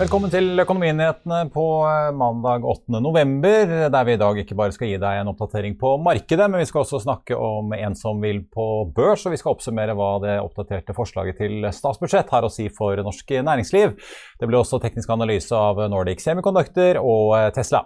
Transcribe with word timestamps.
Velkommen 0.00 0.30
til 0.32 0.56
Økonominyhetene 0.62 1.50
på 1.52 1.62
eh, 1.84 2.06
mandag 2.16 2.62
8. 2.64 3.02
november, 3.04 3.72
der 3.92 4.06
vi 4.08 4.14
i 4.16 4.20
dag 4.22 4.38
ikke 4.40 4.56
bare 4.56 4.72
skal 4.72 4.88
gi 4.88 4.96
deg 5.02 5.18
en 5.20 5.28
oppdatering 5.34 5.74
på 5.76 5.90
markedet, 6.00 6.46
men 6.48 6.62
vi 6.62 6.68
skal 6.70 6.86
også 6.86 7.02
snakke 7.02 7.36
om 7.36 7.74
en 7.76 7.96
som 7.98 8.22
vil 8.24 8.40
på 8.48 8.64
børs, 8.96 9.26
og 9.28 9.34
vi 9.34 9.40
skal 9.42 9.52
oppsummere 9.52 9.92
hva 9.98 10.08
det 10.24 10.38
oppdaterte 10.40 10.96
forslaget 10.96 11.42
til 11.42 11.68
statsbudsjett 11.68 12.32
har 12.32 12.48
å 12.48 12.52
si 12.54 12.70
for 12.72 12.96
norsk 13.04 13.36
næringsliv. 13.44 13.92
Det 14.40 14.48
blir 14.48 14.62
også 14.62 14.80
teknisk 14.80 15.12
analyse 15.12 15.52
av 15.52 15.84
Nordic 15.92 16.24
Semiconductor 16.24 17.02
og 17.04 17.36
eh, 17.36 17.50
Tesla. 17.60 17.84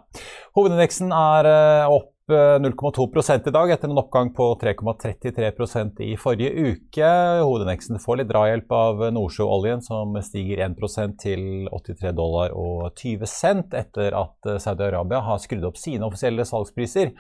Hovedindeksen 0.55 1.11
er 1.11 1.51
eh, 1.51 1.97
opp 1.99 2.14
0,2 2.31 3.49
i 3.49 3.51
dag, 3.51 3.71
etter 3.71 3.89
en 3.89 3.99
oppgang 3.99 4.31
på 4.33 4.47
3,33% 4.61 6.01
i 6.01 6.15
forrige 6.17 6.71
uke. 6.71 7.11
Hovedindeksen 7.45 8.01
får 8.01 8.23
litt 8.23 8.31
drahjelp 8.31 8.73
av 8.73 9.03
Nordsjøoljen, 9.13 9.83
som 9.85 10.17
stiger 10.25 10.63
1% 10.65 11.19
til 11.21 11.69
83 11.69 12.15
dollar 12.17 12.57
og 12.57 12.97
20 12.97 13.29
cent 13.29 13.77
etter 13.77 14.17
at 14.17 14.49
Saudi-Arabia 14.57 15.21
har 15.27 15.43
skrudd 15.45 15.69
opp 15.69 15.77
sine 15.77 16.09
offisielle 16.09 16.49
salgspriser. 16.49 17.13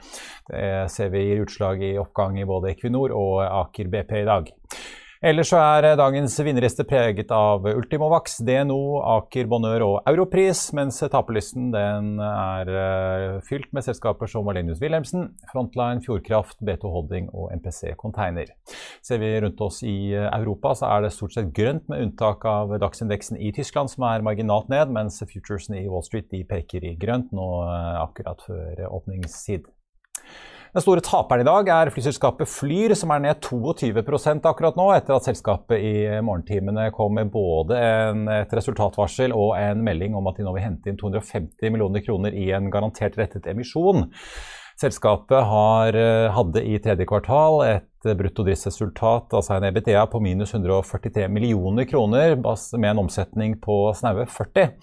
Det 0.48 0.66
ser 0.88 1.12
vi 1.12 1.26
gir 1.28 1.44
utslag 1.44 1.84
i 1.84 1.98
oppgang 2.00 2.40
i 2.40 2.48
både 2.48 2.72
Equinor 2.72 3.12
og 3.12 3.42
Aker 3.44 3.92
BP 3.92 4.22
i 4.22 4.28
dag. 4.30 4.54
Ellers 5.24 5.48
så 5.48 5.56
er 5.56 5.86
eh, 5.88 5.94
dagens 5.96 6.34
vinnerliste 6.44 6.84
preget 6.84 7.30
av 7.32 7.64
Ultimovax, 7.64 8.42
DNO, 8.44 8.98
Aker 9.08 9.46
Bonheur 9.48 9.84
og 9.86 10.10
Europris, 10.10 10.66
mens 10.76 10.98
taperlisten 11.00 11.70
er 11.72 12.68
eh, 12.68 13.38
fylt 13.46 13.70
med 13.72 13.86
selskaper 13.86 14.28
som 14.28 14.44
Valenius 14.44 14.82
Wilhelmsen, 14.84 15.30
Frontline, 15.48 16.02
Fjordkraft, 16.04 16.58
B2 16.60 16.92
Holding 16.92 17.30
og 17.32 17.54
MPC 17.56 17.94
Container. 17.96 18.52
Ser 19.00 19.22
vi 19.22 19.32
rundt 19.40 19.64
oss 19.64 19.80
i 19.88 20.12
eh, 20.12 20.28
Europa, 20.28 20.74
så 20.76 20.92
er 20.92 21.06
det 21.06 21.14
stort 21.16 21.38
sett 21.38 21.54
grønt, 21.56 21.88
med 21.88 22.04
unntak 22.04 22.44
av 22.44 22.76
dagsindeksen 22.84 23.40
i 23.40 23.54
Tyskland, 23.56 23.94
som 23.94 24.04
er 24.10 24.26
marginalt 24.28 24.68
ned, 24.68 24.92
mens 24.92 25.22
futuresene 25.24 25.80
i 25.80 25.88
Wall 25.88 26.04
Street 26.04 26.28
de 26.34 26.44
peker 26.52 26.84
i 26.84 26.98
grønt 27.00 27.32
nå 27.32 27.48
akkurat 28.04 28.44
før 28.44 28.90
åpningstid. 28.92 29.72
Den 30.74 30.82
store 30.82 31.02
taperen 31.06 31.44
i 31.44 31.46
dag 31.46 31.68
er 31.70 31.88
flyselskapet 31.94 32.50
Flyr, 32.50 32.96
som 32.98 33.12
er 33.14 33.20
ned 33.22 33.38
22% 33.46 34.48
akkurat 34.50 34.74
nå, 34.74 34.88
etter 34.90 35.14
at 35.14 35.28
selskapet 35.28 35.78
i 35.78 35.92
morgentimene 36.18 36.88
kom 36.96 37.14
med 37.14 37.30
både 37.30 37.78
en, 37.78 38.24
et 38.40 38.50
resultatvarsel 38.58 39.30
og 39.38 39.52
en 39.54 39.84
melding 39.86 40.18
om 40.18 40.26
at 40.26 40.40
de 40.40 40.42
nå 40.42 40.56
vil 40.56 40.66
hente 40.66 40.90
inn 40.90 40.98
250 40.98 41.70
millioner 41.70 42.02
kroner 42.02 42.34
i 42.34 42.48
en 42.58 42.66
garantert 42.74 43.14
rettet 43.20 43.46
emisjon. 43.54 44.08
Selskapet 44.80 45.44
har, 45.46 45.96
eh, 45.96 46.30
hadde 46.34 46.62
i 46.66 46.78
tredje 46.82 47.06
kvartal 47.06 47.62
et 47.68 47.90
bruttodriftsresultat, 48.18 49.32
altså 49.32 49.56
en 49.56 49.64
EBTA, 49.64 50.06
på 50.10 50.20
minus 50.20 50.54
143 50.54 51.28
millioner 51.28 51.84
kroner, 51.88 52.36
med 52.36 52.90
en 52.90 53.02
omsetning 53.06 53.56
på 53.62 53.94
snaue 53.96 54.26
40. 54.26 54.74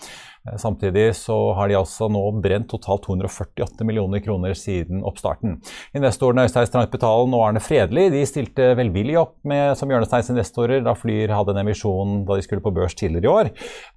Eh, 0.47 0.57
samtidig 0.57 1.15
så 1.15 1.53
har 1.53 1.69
de 1.69 1.77
altså 1.77 2.07
nå 2.09 2.23
brent 2.41 2.69
totalt 2.71 3.03
248 3.05 3.85
millioner 3.85 4.23
kroner 4.25 4.55
siden 4.57 5.03
oppstarten. 5.05 5.59
Investorene 5.97 6.47
Øystein 6.47 6.69
Strandbetalen 6.69 7.35
og 7.37 7.45
Arne 7.45 7.61
Fredli 7.61 8.07
de 8.13 8.23
stilte 8.25 8.71
velvillig 8.79 9.19
opp 9.21 9.35
med, 9.45 9.75
som 9.77 9.91
Hjørnesteins 9.91 10.31
investorer 10.33 10.81
da 10.85 10.95
Flyr 10.97 11.33
hadde 11.35 11.53
en 11.53 11.61
emisjon 11.61 12.23
da 12.25 12.39
de 12.39 12.45
skulle 12.45 12.63
på 12.65 12.73
børs 12.73 12.97
tidligere 12.97 13.27
i 13.27 13.33
år. 13.35 13.51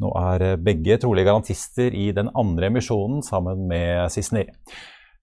Nå 0.04 0.12
er 0.20 0.48
eh, 0.50 0.58
begge 0.60 1.00
trolig 1.00 1.24
garantister 1.24 1.94
i 1.96 2.10
den 2.16 2.28
andre 2.36 2.68
emisjonen 2.72 3.24
sammen 3.24 3.64
med 3.70 4.12
Sissener. 4.12 4.52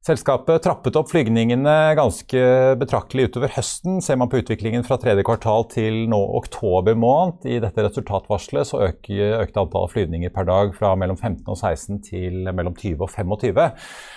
Selskapet 0.01 0.63
trappet 0.65 0.95
opp 0.97 1.11
flygningene 1.11 1.93
ganske 1.93 2.39
betraktelig 2.81 3.27
utover 3.29 3.51
høsten. 3.53 3.99
Ser 4.01 4.17
man 4.17 4.31
på 4.31 4.39
utviklingen 4.41 4.81
fra 4.81 4.97
tredje 4.97 5.21
kvartal 5.27 5.67
til 5.69 5.99
nå 6.09 6.17
oktober 6.39 6.97
måned, 6.97 7.45
i 7.45 7.59
dette 7.61 7.85
resultatvarselet, 7.85 8.65
så 8.65 8.81
øker, 8.87 9.37
økte 9.43 9.61
antallet 9.61 9.93
flyvninger 9.93 10.33
per 10.33 10.49
dag 10.49 10.73
fra 10.73 10.95
mellom 10.97 11.21
15 11.21 11.45
og 11.45 11.53
16 11.53 12.01
til 12.09 12.49
mellom 12.49 12.73
20 12.73 13.05
og 13.05 13.13
25. 13.13 13.69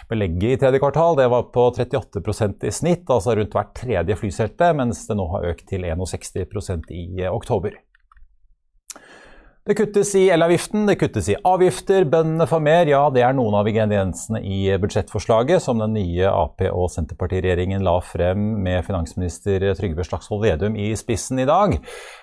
Belegget 0.08 0.56
i 0.56 0.60
tredje 0.64 0.80
kvartal 0.86 1.20
det 1.20 1.28
var 1.36 1.50
på 1.52 1.68
38% 1.76 2.64
i 2.64 2.72
snitt, 2.80 3.04
altså 3.04 3.36
rundt 3.36 3.52
hvert 3.52 3.76
tredje 3.76 4.16
flyselte, 4.24 4.72
mens 4.80 5.04
det 5.04 5.20
nå 5.20 5.28
har 5.36 5.50
økt 5.52 5.68
til 5.68 5.84
61% 5.84 6.94
i 6.96 7.28
oktober. 7.28 7.76
Det 9.64 9.72
kuttes 9.78 10.10
i 10.14 10.26
elavgiften, 10.28 10.82
det 10.84 10.98
kuttes 11.00 11.28
i 11.32 11.34
avgifter, 11.40 12.04
bøndene 12.04 12.44
får 12.44 12.60
mer. 12.60 12.88
Ja, 12.90 13.06
det 13.08 13.22
er 13.24 13.32
noen 13.32 13.54
av 13.56 13.64
ingrediensene 13.70 14.42
i 14.44 14.58
budsjettforslaget 14.76 15.62
som 15.64 15.78
den 15.80 15.94
nye 15.96 16.28
Ap- 16.28 16.60
og 16.66 16.90
Senterpartiregjeringen 16.92 17.80
la 17.80 17.94
frem 18.04 18.42
med 18.60 18.84
finansminister 18.84 19.64
Trygve 19.78 20.04
Slagsvold 20.04 20.42
Vedum 20.44 20.76
i 20.76 20.90
spissen 21.00 21.40
i 21.40 21.46
dag. 21.48 21.78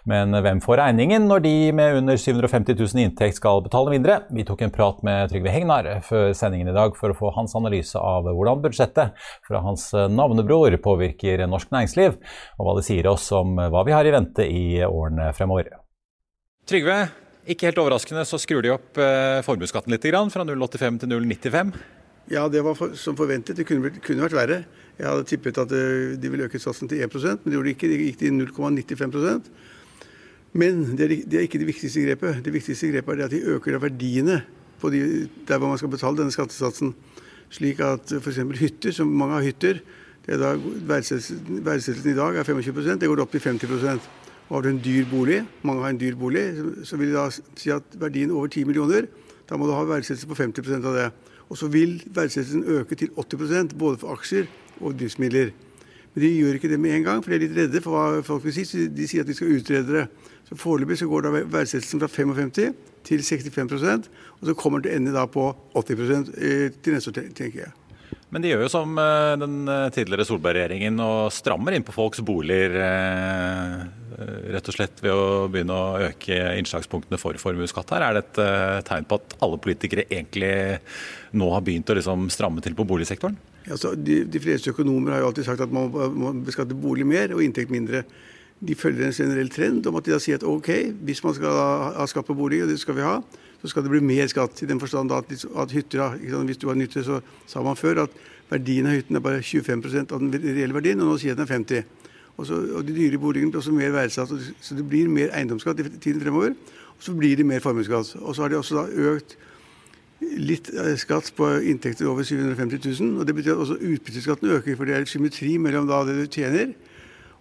Men 0.05 0.37
hvem 0.37 0.61
får 0.61 0.83
regningen 0.83 1.25
når 1.25 1.41
de 1.47 1.53
med 1.79 1.97
under 2.03 2.21
750 2.21 2.77
000 2.77 3.01
i 3.01 3.07
inntekt 3.07 3.39
skal 3.39 3.63
betale 3.65 3.95
mindre? 3.95 4.19
Vi 4.29 4.45
tok 4.45 4.61
en 4.61 4.75
prat 4.75 5.01
med 5.01 5.33
Trygve 5.33 5.55
Hegnar 5.55 5.89
før 6.05 6.37
sendingen 6.37 6.69
i 6.69 6.77
dag 6.77 6.93
for 6.99 7.09
å 7.09 7.17
få 7.17 7.33
hans 7.39 7.57
analyse 7.57 7.97
av 7.97 8.29
hvordan 8.29 8.61
budsjettet 8.67 9.17
fra 9.49 9.63
hans 9.65 9.87
navnebror 10.13 10.77
påvirker 10.85 11.41
norsk 11.49 11.73
næringsliv, 11.73 12.21
og 12.61 12.69
hva 12.69 12.77
det 12.77 12.85
sier 12.85 13.09
oss 13.09 13.31
om 13.33 13.57
hva 13.57 13.81
vi 13.89 13.97
har 13.97 14.05
i 14.05 14.13
vente 14.13 14.45
i 14.45 14.85
årene 14.85 15.33
fremover. 15.33 15.73
Trygve, 16.69 17.01
ikke 17.49 17.69
helt 17.69 17.79
overraskende 17.81 18.23
så 18.27 18.37
skrur 18.41 18.61
de 18.61 18.73
opp 18.73 18.99
eh, 19.01 19.41
formuesskatten 19.45 19.93
litt, 19.93 20.05
fra 20.05 20.45
0,85 20.45 21.01
til 21.01 21.11
0,95. 21.15 21.73
Ja, 22.31 22.45
det 22.47 22.61
var 22.63 22.77
for, 22.77 22.93
som 22.95 23.17
forventet. 23.17 23.57
Det 23.57 23.65
kunne, 23.67 23.89
kunne, 23.97 24.23
vært 24.23 24.37
verre. 24.37 24.59
Jeg 24.99 25.07
hadde 25.07 25.27
tippet 25.27 25.57
at 25.59 25.73
eh, 25.75 26.13
de 26.21 26.31
ville 26.31 26.45
øke 26.45 26.61
satsen 26.61 26.87
til 26.91 27.01
1% 27.03 27.41
men 27.41 27.49
det 27.49 27.57
gjorde 27.57 27.71
de 27.71 27.75
ikke. 27.75 27.89
De 27.91 27.99
gikk 28.05 28.19
til 28.21 28.37
0,95% 28.37 29.49
Men 30.53 30.83
det 30.99 31.05
er, 31.05 31.15
det 31.25 31.39
er, 31.39 31.47
ikke 31.47 31.59
det 31.63 31.71
viktigste 31.71 32.05
grepet. 32.05 32.43
Det 32.45 32.53
viktigste 32.53 32.91
grepet 32.93 33.19
er 33.19 33.25
at 33.25 33.33
de 33.33 33.41
øker 33.55 33.79
verdiene 33.79 34.43
de, 34.81 35.29
der 35.47 35.57
hvor 35.57 35.69
man 35.69 35.77
skal 35.77 35.91
betale 35.93 36.17
denne 36.17 36.33
skattesatsen. 36.33 36.95
Slik 37.51 37.79
at 37.83 38.13
f.eks. 38.17 38.39
hytter, 38.59 38.91
som 38.91 39.07
mange 39.07 39.33
har 39.33 39.45
hytter, 39.45 39.81
det 40.25 40.37
er 40.37 40.41
da 40.41 40.53
verdsettelsen 40.87 42.11
i 42.11 42.17
dag 42.17 42.37
er 42.37 42.45
25% 42.45 43.01
det 43.01 43.09
går 43.09 43.21
opp 43.23 43.31
til 43.33 43.41
50 43.41 44.20
og 44.51 44.57
har 44.57 44.65
du 44.65 44.69
en 44.73 44.81
dyr 44.83 45.05
bolig, 45.07 45.37
mange 45.63 45.79
har 45.85 45.93
en 45.93 45.99
dyr 45.99 46.15
bolig, 46.19 46.41
så 46.83 46.97
vil 46.99 47.07
de 47.07 47.15
da 47.15 47.29
si 47.31 47.71
at 47.71 47.93
verdien 47.95 48.33
over 48.35 48.49
10 48.51 48.65
millioner, 48.67 49.05
da 49.47 49.55
må 49.55 49.63
du 49.67 49.71
ha 49.71 49.85
verdsettelse 49.87 50.27
på 50.27 50.35
50% 50.35 50.87
av 50.89 50.97
det. 50.97 51.05
Og 51.47 51.59
så 51.59 51.69
vil 51.71 52.01
verdsettelsen 52.11 52.65
øke 52.67 52.97
til 52.99 53.13
80% 53.15 53.77
både 53.79 54.01
for 54.01 54.11
aksjer 54.17 54.51
og 54.81 54.99
driftsmidler. 54.99 55.53
Men 56.11 56.23
de 56.25 56.33
gjør 56.35 56.59
ikke 56.59 56.67
det 56.67 56.79
med 56.83 56.97
en 56.97 57.07
gang, 57.07 57.23
for 57.23 57.31
de 57.31 57.39
er 57.39 57.45
litt 57.45 57.55
redde 57.55 57.81
for 57.83 57.95
hva 57.95 58.21
folk 58.27 58.43
vil 58.43 58.57
si. 58.57 58.67
Så 58.67 58.89
de 58.91 59.07
sier 59.07 59.23
at 59.23 59.31
de 59.31 59.35
skal 59.39 59.55
utrede 59.55 59.95
det. 59.95 60.05
Så 60.49 60.59
Foreløpig 60.59 60.99
så 60.99 61.07
går 61.07 61.27
da 61.27 61.35
verdsettelsen 61.39 62.03
fra 62.03 62.11
55 62.11 62.75
til 63.07 63.23
65% 63.23 64.11
og 64.41 64.49
så 64.49 64.53
kommer 64.53 64.83
den 64.83 64.89
til 64.89 64.91
å 64.91 64.99
ende 64.99 65.15
da 65.15 65.27
på 65.31 65.47
80 65.79 66.11
eh, 66.11 66.67
til 66.83 66.97
neste 66.97 67.13
år, 67.13 67.31
tenker 67.37 67.63
jeg. 67.63 67.80
Men 68.31 68.43
de 68.43 68.51
gjør 68.53 68.63
jo 68.63 68.71
som 68.71 68.99
eh, 69.01 69.33
den 69.41 69.55
eh, 69.67 69.89
tidligere 69.91 70.25
Solberg-regjeringen 70.27 70.99
og 71.03 71.33
strammer 71.35 71.75
inn 71.75 71.83
på 71.83 71.95
folks 71.95 72.21
boliger. 72.23 72.77
Eh, 72.79 73.81
rett 74.55 74.69
og 74.71 74.75
slett 74.75 75.01
ved 75.03 75.11
å 75.11 75.49
begynne 75.51 75.75
å 75.75 75.99
øke 76.07 76.37
innslagspunktene 76.61 77.19
for 77.19 77.35
formuesskatt 77.41 77.91
her. 77.91 78.05
Er 78.05 78.15
det 78.15 78.23
et 78.23 78.85
tegn 78.87 79.07
på 79.09 79.17
at 79.19 79.35
alle 79.43 79.59
politikere 79.59 80.05
egentlig 80.07 80.51
nå 81.35 81.47
har 81.51 81.63
begynt 81.65 81.89
å 81.91 81.97
liksom 81.97 82.29
stramme 82.31 82.63
til 82.63 82.75
på 82.77 82.85
boligsektoren? 82.87 83.35
Altså, 83.67 83.95
de, 83.97 84.21
de, 84.29 84.41
fleste 84.41 84.71
økonomer 84.71 85.15
har 85.15 85.23
jo 85.23 85.31
alltid 85.31 85.47
sagt 85.47 85.63
at 85.65 85.73
man 85.73 85.89
må 85.91 86.31
beskatte 86.45 86.77
bolig 86.77 87.07
mer 87.07 87.33
og 87.35 87.43
inntekt 87.43 87.73
mindre. 87.73 88.03
De 88.61 88.77
følger 88.77 89.09
en 89.09 89.15
generell 89.15 89.49
trend 89.51 89.89
om 89.89 89.97
at 89.97 90.05
de 90.05 90.13
da 90.13 90.21
sier 90.21 90.39
at 90.39 90.47
ok, 90.47 90.69
hvis 91.01 91.23
man 91.25 91.35
skal 91.35 91.57
ha 91.97 92.07
skatt 92.09 92.29
på 92.29 92.37
bolig, 92.37 92.61
og 92.63 92.71
det 92.71 92.79
skal 92.83 92.99
vi 92.99 93.07
ha, 93.07 93.17
så 93.61 93.69
skal 93.69 93.85
det 93.85 93.93
bli 93.93 94.01
mer 94.03 94.27
skatt. 94.27 94.63
I 94.63 94.69
den 94.69 94.79
forstand 94.81 95.11
at, 95.13 95.31
at 95.31 95.71
hytter, 95.71 96.17
Hvis 96.45 96.57
du 96.57 96.67
har 96.67 96.75
en 96.75 96.81
hytte, 96.81 97.03
så 97.03 97.21
sa 97.47 97.61
man 97.61 97.75
før 97.75 98.03
at 98.03 98.09
verdien 98.49 98.87
av 98.87 98.97
hytten 98.97 99.15
er 99.15 99.23
bare 99.23 99.41
25% 99.41 100.11
av 100.11 100.19
den 100.19 100.33
reelle 100.33 100.73
verdien, 100.73 100.99
og 100.99 101.11
nå 101.11 101.17
sier 101.17 101.31
jeg 101.31 101.37
den 101.37 101.47
er 101.47 101.53
50 101.53 101.83
og, 102.37 102.47
så, 102.47 102.57
og 102.77 102.87
De 102.87 102.95
dyre 102.95 103.19
boligene 103.21 103.51
blir 103.51 103.59
også 103.59 103.73
mer 103.75 103.91
verdsatt, 103.93 104.31
så 104.61 104.75
det 104.75 104.87
blir 104.87 105.09
mer 105.11 105.33
eiendomsskatt 105.35 105.79
i 105.79 105.89
tiden 105.99 106.21
fremover. 106.23 106.55
Og 106.95 107.05
så 107.05 107.13
blir 107.17 107.37
det 107.37 107.45
mer 107.45 107.59
formuesskatt. 107.59 108.15
Og 108.21 108.35
så 108.35 108.41
har 108.41 108.49
de 108.49 108.57
også 108.57 108.77
da 108.79 109.09
økt 109.11 109.35
litt 110.21 110.69
eh, 110.73 110.93
skatt 111.01 111.31
på 111.37 111.49
inntekter 111.69 112.09
over 112.09 112.25
750 112.25 112.81
000. 113.01 113.19
Og 113.19 113.27
det 113.27 113.35
betyr 113.35 113.55
at 113.55 113.65
også 113.65 113.77
utbytteskatten 113.77 114.55
øker, 114.57 114.77
for 114.77 114.89
det 114.89 114.95
er 114.95 115.05
symmetri 115.09 115.57
mellom 115.61 115.89
da 115.89 116.03
det 116.07 116.17
du 116.21 116.25
tjener 116.31 116.73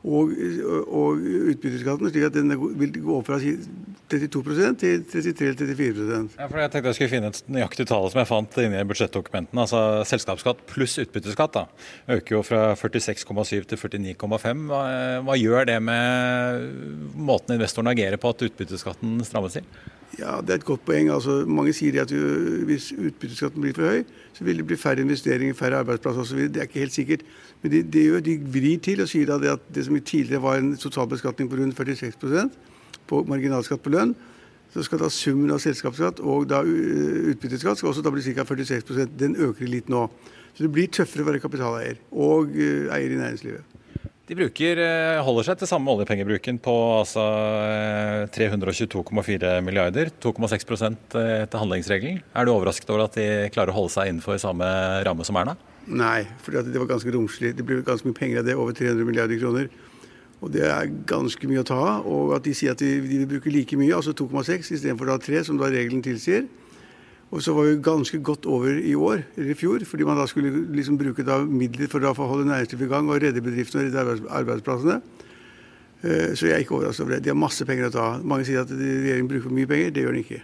og, 0.00 0.32
og 0.88 1.20
utbytteskatten, 1.20 2.08
slik 2.08 2.30
at 2.30 2.36
den 2.36 2.54
vil 2.80 2.94
gå 3.04 3.18
fra 3.26 3.36
32% 4.10 4.80
til 4.80 5.04
33-34% 5.10 6.38
ja, 6.38 6.48
for 6.48 6.60
Jeg 6.60 6.72
tenkte 6.72 6.90
jeg 6.90 6.98
skulle 6.98 7.12
finne 7.12 7.30
et 7.30 7.40
nøyaktig 7.52 7.86
tall 7.90 8.08
som 8.10 8.20
jeg 8.22 8.28
fant 8.30 8.58
inni 8.62 8.82
budsjettdokumentene. 8.90 9.64
altså 9.64 9.82
Selskapsskatt 10.10 10.64
pluss 10.70 10.98
utbytteskatt 11.02 11.54
da, 11.56 11.64
øker 12.16 12.36
jo 12.38 12.42
fra 12.46 12.62
46,7 12.78 13.70
til 13.70 13.80
49,5. 13.80 14.66
Hva, 14.70 14.82
hva 15.26 15.38
gjør 15.38 15.70
det 15.70 15.78
med 15.84 17.14
måten 17.14 17.56
investoren 17.56 17.92
agerer 17.92 18.20
på 18.20 18.34
at 18.34 18.46
utbytteskatten 18.48 19.20
strammes 19.26 19.58
til? 19.58 19.66
Ja, 20.18 20.40
Det 20.40 20.50
er 20.50 20.58
et 20.58 20.64
godt 20.66 20.82
poeng. 20.84 21.10
Altså, 21.14 21.44
mange 21.46 21.72
sier 21.76 22.02
at 22.02 22.10
hvis 22.10 22.90
utbytteskatten 22.92 23.62
blir 23.62 23.76
for 23.76 23.86
høy, 23.86 24.02
så 24.34 24.44
vil 24.44 24.58
det 24.58 24.66
bli 24.66 24.76
færre 24.76 25.04
investeringer, 25.04 25.54
færre 25.54 25.84
arbeidsplasser 25.84 26.24
osv. 26.26 26.48
Det 26.50 26.60
er 26.60 26.66
ikke 26.68 26.82
helt 26.82 26.96
sikkert. 26.96 27.22
Men 27.62 27.72
de, 27.72 27.82
de, 27.82 28.02
de 28.26 28.36
vrir 28.52 28.82
til 28.82 29.04
og 29.04 29.08
sier 29.08 29.30
at 29.34 29.44
det, 29.44 29.54
at 29.54 29.70
det 29.74 29.86
som 29.86 30.00
tidligere 30.00 30.42
var 30.42 30.58
en 30.58 30.74
totalbeskatning 30.76 31.50
på 31.50 31.60
rundt 31.60 31.78
46 31.78 32.50
på 33.10 33.22
marginalskatt 33.28 33.82
på 33.84 33.92
lønn, 33.94 34.14
så 34.70 34.84
skal 34.86 35.02
da 35.02 35.10
summen 35.10 35.50
av 35.50 35.58
selskapsskatt 35.62 36.22
og 36.22 36.46
da 36.50 36.62
utbytteskatt 36.62 37.80
skal 37.80 37.90
også 37.90 38.04
da 38.06 38.12
bli 38.14 38.22
ca. 38.22 38.46
46% 38.46 39.18
Den 39.18 39.34
øker 39.34 39.66
litt 39.66 39.90
nå. 39.90 40.06
Så 40.54 40.66
det 40.66 40.70
blir 40.74 40.90
tøffere 40.94 41.24
å 41.24 41.30
være 41.30 41.42
kapitaleier 41.42 41.98
og 42.10 42.54
uh, 42.54 42.90
eier 42.94 43.10
i 43.10 43.18
næringslivet. 43.18 43.70
De 44.30 44.36
bruker, 44.38 44.78
eh, 44.78 45.20
holder 45.26 45.42
seg 45.42 45.56
til 45.58 45.66
samme 45.66 45.90
oljepengebruken 45.90 46.60
på 46.62 46.74
altså, 47.00 47.24
322,4 48.30 49.48
eh, 49.48 49.56
milliarder, 49.66 50.12
2,6 50.22 50.84
eh, 51.18 51.32
etter 51.48 51.58
handlingsregelen. 51.58 52.20
Er 52.38 52.46
du 52.46 52.52
overrasket 52.52 52.92
over 52.94 53.08
at 53.08 53.18
de 53.18 53.26
klarer 53.50 53.74
å 53.74 53.78
holde 53.80 53.90
seg 53.96 54.12
innenfor 54.12 54.38
samme 54.38 54.68
ramme 55.02 55.26
som 55.26 55.40
Erna? 55.40 55.56
Nei, 55.90 56.28
for 56.44 56.54
det 56.54 56.78
var 56.78 56.92
ganske 56.92 57.10
romslig. 57.16 57.56
Det 57.58 57.66
ble 57.66 57.80
ganske 57.82 58.06
mye 58.06 58.20
penger 58.20 58.44
av 58.44 58.46
det, 58.46 58.54
over 58.54 58.78
300 58.78 59.08
milliarder 59.08 59.40
kroner. 59.42 59.66
Og 60.40 60.52
det 60.54 60.64
er 60.64 60.88
ganske 61.08 61.48
mye 61.48 61.60
å 61.60 61.68
ta 61.68 61.76
av. 61.76 62.08
Og 62.08 62.34
at 62.36 62.46
de 62.46 62.54
sier 62.56 62.72
at 62.72 62.80
de, 62.80 62.94
vil 63.04 63.28
bruke 63.28 63.52
like 63.52 63.76
mye, 63.76 63.92
altså 63.96 64.14
2,6 64.16 64.72
istedenfor 64.76 65.12
3, 65.20 65.44
som 65.48 65.60
da 65.60 65.68
regelen 65.68 66.02
tilsier. 66.04 66.46
Og 67.30 67.44
så 67.44 67.54
var 67.54 67.68
vi 67.68 67.76
ganske 67.84 68.18
godt 68.26 68.46
over 68.50 68.74
i 68.74 68.94
år, 68.98 69.22
eller 69.36 69.52
i 69.52 69.58
fjor, 69.58 69.84
fordi 69.86 70.06
man 70.08 70.18
da 70.18 70.26
skulle 70.26 70.64
liksom 70.74 70.96
bruke 70.98 71.22
da 71.26 71.38
midler 71.46 71.90
for 71.92 72.02
å 72.02 72.14
holde 72.16 72.48
næringslivet 72.48 72.88
i 72.88 72.90
gang 72.90 73.10
og 73.10 73.20
redde 73.22 73.44
bedriftene 73.44 73.84
og 73.84 73.92
redde 73.94 74.32
arbeidsplassene. 74.40 74.96
Eh, 76.00 76.32
så 76.34 76.48
jeg 76.48 76.56
er 76.56 76.64
ikke 76.64 76.78
overrasket 76.80 77.04
over 77.04 77.14
det. 77.14 77.22
De 77.22 77.30
har 77.30 77.38
masse 77.38 77.66
penger 77.68 77.86
å 77.86 77.94
ta. 77.94 78.06
Mange 78.24 78.48
sier 78.48 78.64
at 78.64 78.72
regjeringen 78.72 79.30
bruker 79.30 79.46
for 79.46 79.54
mye 79.54 79.70
penger. 79.70 79.92
Det 79.94 80.02
gjør 80.02 80.16
den 80.16 80.24
ikke. 80.24 80.42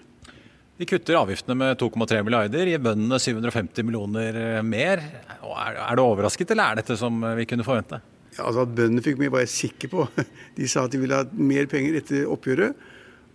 De 0.76 0.86
kutter 0.86 1.18
avgiftene 1.18 1.56
med 1.56 1.78
2,3 1.80 2.20
milliarder, 2.20 2.68
gir 2.68 2.82
bøndene 2.84 3.18
750 3.18 3.86
millioner 3.88 4.42
eh, 4.44 4.62
mer. 4.62 5.02
Er 5.42 5.96
du 5.96 6.04
overrasket, 6.04 6.52
eller 6.54 6.70
er 6.70 6.84
dette 6.84 7.00
som 7.00 7.18
vi 7.34 7.48
kunne 7.48 7.66
forvente? 7.66 7.98
Altså 8.38 8.66
At 8.66 8.74
bøndene 8.76 9.02
fikk 9.04 9.18
mye, 9.20 9.32
var 9.32 9.44
jeg 9.44 9.52
sikker 9.54 9.92
på. 9.92 10.06
De 10.58 10.68
sa 10.68 10.84
at 10.84 10.92
de 10.92 11.00
ville 11.00 11.16
ha 11.16 11.24
mer 11.32 11.68
penger 11.70 11.98
etter 12.02 12.28
oppgjøret. 12.30 12.76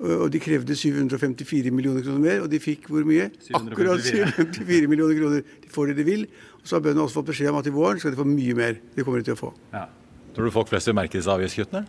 Og 0.02 0.32
de 0.34 0.40
krevde 0.42 0.76
754 0.76 1.70
millioner 1.70 2.02
kroner 2.02 2.22
mer, 2.24 2.40
og 2.42 2.50
de 2.50 2.58
fikk 2.62 2.88
hvor 2.90 3.06
mye? 3.06 3.28
754. 3.46 3.74
Akkurat 3.74 4.06
754 4.08 4.88
millioner 4.90 5.18
kroner. 5.20 5.44
De 5.62 5.70
får 5.70 5.92
det 5.92 5.98
de 6.00 6.06
vil. 6.08 6.24
Og 6.62 6.70
så 6.70 6.78
har 6.78 6.86
bøndene 6.88 7.06
også 7.06 7.20
fått 7.20 7.30
beskjed 7.30 7.52
om 7.52 7.60
at 7.60 7.70
i 7.70 7.74
våren 7.76 8.02
skal 8.02 8.16
de 8.16 8.18
få 8.18 8.26
mye 8.26 8.56
mer. 8.58 8.80
Det 8.96 9.06
kommer 9.06 9.22
de 9.22 9.30
til 9.30 9.38
å 9.38 9.42
få. 9.44 9.52
Ja. 9.74 9.86
Tror 10.34 10.48
du 10.48 10.54
folk 10.56 10.72
flest 10.72 10.90
vil 10.90 10.98
merke 10.98 11.20
disse 11.20 11.30
avgiftskuttene? 11.34 11.84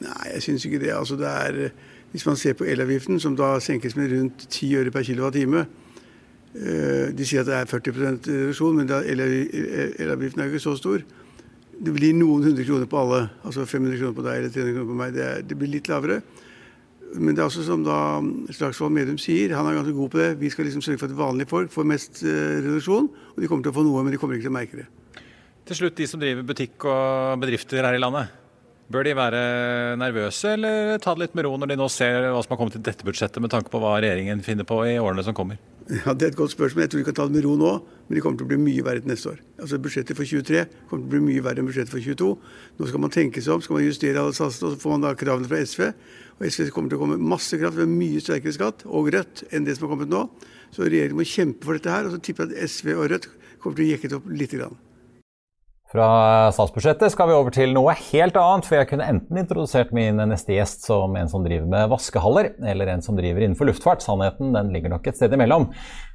Nei, 0.00 0.26
jeg 0.34 0.44
syns 0.44 0.66
ikke 0.68 0.82
det. 0.82 0.92
Altså 0.96 1.16
det 1.20 1.30
er, 1.30 1.70
hvis 2.12 2.26
man 2.28 2.36
ser 2.40 2.56
på 2.58 2.68
elavgiften, 2.68 3.20
som 3.22 3.36
da 3.38 3.54
senkes 3.62 3.96
med 3.96 4.12
rundt 4.12 4.44
10 4.48 4.74
øre 4.80 4.92
per 4.92 5.06
kWt 5.06 5.40
eh, 5.40 7.08
De 7.16 7.26
sier 7.26 7.44
at 7.44 7.48
det 7.48 7.56
er 7.56 7.70
40% 7.70 8.28
reduksjon, 8.28 8.80
men 8.80 8.90
elavgiften 8.90 10.40
er 10.40 10.48
jo 10.48 10.54
ikke 10.54 10.66
så 10.66 10.76
stor. 10.80 11.04
Det 11.80 11.92
blir 11.96 12.12
noen 12.12 12.44
hundre 12.44 12.64
kroner 12.66 12.88
på 12.90 13.00
alle. 13.00 13.22
Altså 13.46 13.64
500 13.64 13.96
kroner 14.00 14.16
på 14.16 14.24
deg 14.26 14.38
eller 14.38 14.52
300 14.52 14.74
kroner 14.76 14.88
på 14.90 14.98
meg. 15.00 15.14
Det, 15.16 15.28
det 15.48 15.56
blir 15.60 15.72
litt 15.72 15.88
lavere. 15.88 16.20
Men 17.16 17.34
det 17.34 17.42
er 17.42 17.48
også 17.48 17.64
som 17.66 17.82
da 17.82 17.98
Slagsvold 18.54 18.92
Medum 18.94 19.16
sier, 19.18 19.56
han 19.56 19.66
er 19.66 19.80
ganske 19.80 19.94
god 19.96 20.12
på 20.12 20.20
det. 20.20 20.28
Vi 20.38 20.50
skal 20.52 20.68
liksom 20.68 20.84
sørge 20.84 21.00
for 21.00 21.10
at 21.10 21.18
vanlige 21.18 21.50
folk 21.50 21.72
får 21.74 21.88
mest 21.88 22.20
eh, 22.22 22.60
reduksjon. 22.60 23.08
Og 23.34 23.40
de 23.40 23.48
kommer 23.50 23.66
til 23.66 23.72
å 23.72 23.78
få 23.80 23.86
noe, 23.86 24.04
men 24.04 24.14
de 24.14 24.20
kommer 24.20 24.36
ikke 24.36 24.46
til 24.46 24.52
å 24.52 24.58
merke 24.58 24.82
det. 24.82 25.24
Til 25.70 25.80
slutt, 25.80 25.96
de 25.98 26.06
som 26.10 26.22
driver 26.22 26.46
butikk 26.46 26.86
og 26.90 27.40
bedrifter 27.42 27.86
her 27.86 27.96
i 27.96 28.02
landet. 28.02 28.39
Bør 28.90 29.06
de 29.06 29.12
være 29.14 29.40
nervøse, 30.00 30.56
eller 30.56 30.96
ta 30.98 31.12
det 31.14 31.22
litt 31.22 31.34
med 31.38 31.46
ro 31.46 31.52
når 31.60 31.70
de 31.70 31.76
nå 31.78 31.86
ser 31.94 32.24
hva 32.34 32.40
som 32.42 32.56
har 32.56 32.58
kommet 32.58 32.74
i 32.74 32.80
dette 32.82 33.06
budsjettet, 33.06 33.38
med 33.38 33.52
tanke 33.52 33.70
på 33.70 33.78
hva 33.78 34.00
regjeringen 34.02 34.42
finner 34.42 34.66
på 34.66 34.80
i 34.82 34.96
årene 34.98 35.22
som 35.22 35.36
kommer? 35.36 35.60
Ja, 35.90 36.10
Det 36.14 36.26
er 36.26 36.32
et 36.32 36.38
godt 36.38 36.56
spørsmål. 36.56 36.82
Jeg 36.82 36.90
tror 36.90 37.00
de 37.00 37.06
kan 37.06 37.16
ta 37.20 37.26
det 37.28 37.36
med 37.36 37.46
ro 37.46 37.54
nå, 37.58 37.70
men 38.08 38.18
det 38.18 38.24
kommer 38.24 38.40
til 38.40 38.48
å 38.48 38.50
bli 38.50 38.58
mye 38.58 38.82
verre 38.86 39.04
til 39.04 39.12
neste 39.12 39.30
år. 39.30 39.38
Altså 39.62 39.78
Budsjettet 39.82 40.18
for 40.18 40.26
23 40.26 40.64
kommer 40.90 41.04
til 41.04 41.06
å 41.06 41.14
bli 41.14 41.22
mye 41.28 41.46
verre 41.46 41.62
enn 41.62 41.70
budsjettet 41.70 41.94
for 41.94 42.02
22. 42.02 42.32
Nå 42.80 42.90
skal 42.90 43.04
man 43.06 43.14
tenke 43.14 43.42
seg 43.46 43.54
om, 43.54 43.62
skal 43.62 43.78
man 43.78 43.86
justere 43.86 44.26
alle 44.26 44.34
satsene, 44.34 44.72
og 44.72 44.74
så 44.74 44.82
får 44.82 44.94
man 44.96 45.06
da 45.06 45.14
kravene 45.22 45.50
fra 45.54 45.62
SV. 45.62 45.86
Og 46.40 46.44
SV 46.50 46.68
kommer 46.74 46.90
til 46.90 46.98
å 46.98 47.04
komme 47.04 47.22
masse 47.30 47.62
kraft 47.62 47.78
ved 47.78 47.94
mye 47.94 48.26
sterkere 48.26 48.58
skatt, 48.58 48.86
og 48.90 49.14
Rødt, 49.14 49.46
enn 49.54 49.70
det 49.70 49.78
som 49.78 49.86
har 49.86 49.94
kommet 49.94 50.10
nå. 50.10 50.26
Så 50.74 50.82
regjeringen 50.86 51.22
må 51.22 51.30
kjempe 51.30 51.66
for 51.66 51.78
dette 51.78 51.94
her, 51.94 52.10
og 52.10 52.18
så 52.18 52.22
tipper 52.26 52.50
jeg 52.50 52.58
at 52.58 52.74
SV 52.74 52.94
og 52.98 53.10
Rødt 53.14 53.30
kommer 53.62 53.78
til 53.78 53.86
å 53.86 53.92
jekke 53.94 54.10
det 54.10 54.18
opp 54.18 54.30
lite 54.34 54.58
grann. 54.58 54.78
Fra 55.90 56.52
statsbudsjettet 56.54 57.10
skal 57.10 57.26
vi 57.26 57.34
over 57.34 57.50
til 57.50 57.72
noe 57.74 57.90
helt 57.98 58.36
annet, 58.38 58.66
for 58.68 58.78
jeg 58.78 58.86
kunne 58.92 59.08
enten 59.10 59.40
introdusert 59.40 59.88
min 59.96 60.20
neste 60.30 60.54
gjest 60.54 60.84
som 60.86 61.16
en 61.18 61.30
som 61.32 61.42
driver 61.42 61.66
med 61.66 61.88
vaskehaller, 61.90 62.52
eller 62.62 62.92
en 62.92 63.02
som 63.02 63.16
driver 63.18 63.42
innenfor 63.42 63.66
luftfart. 63.66 64.04
Sannheten 64.04 64.54
den 64.54 64.70
ligger 64.70 64.94
nok 64.94 65.10
et 65.10 65.18
sted 65.18 65.34
imellom. 65.34 65.66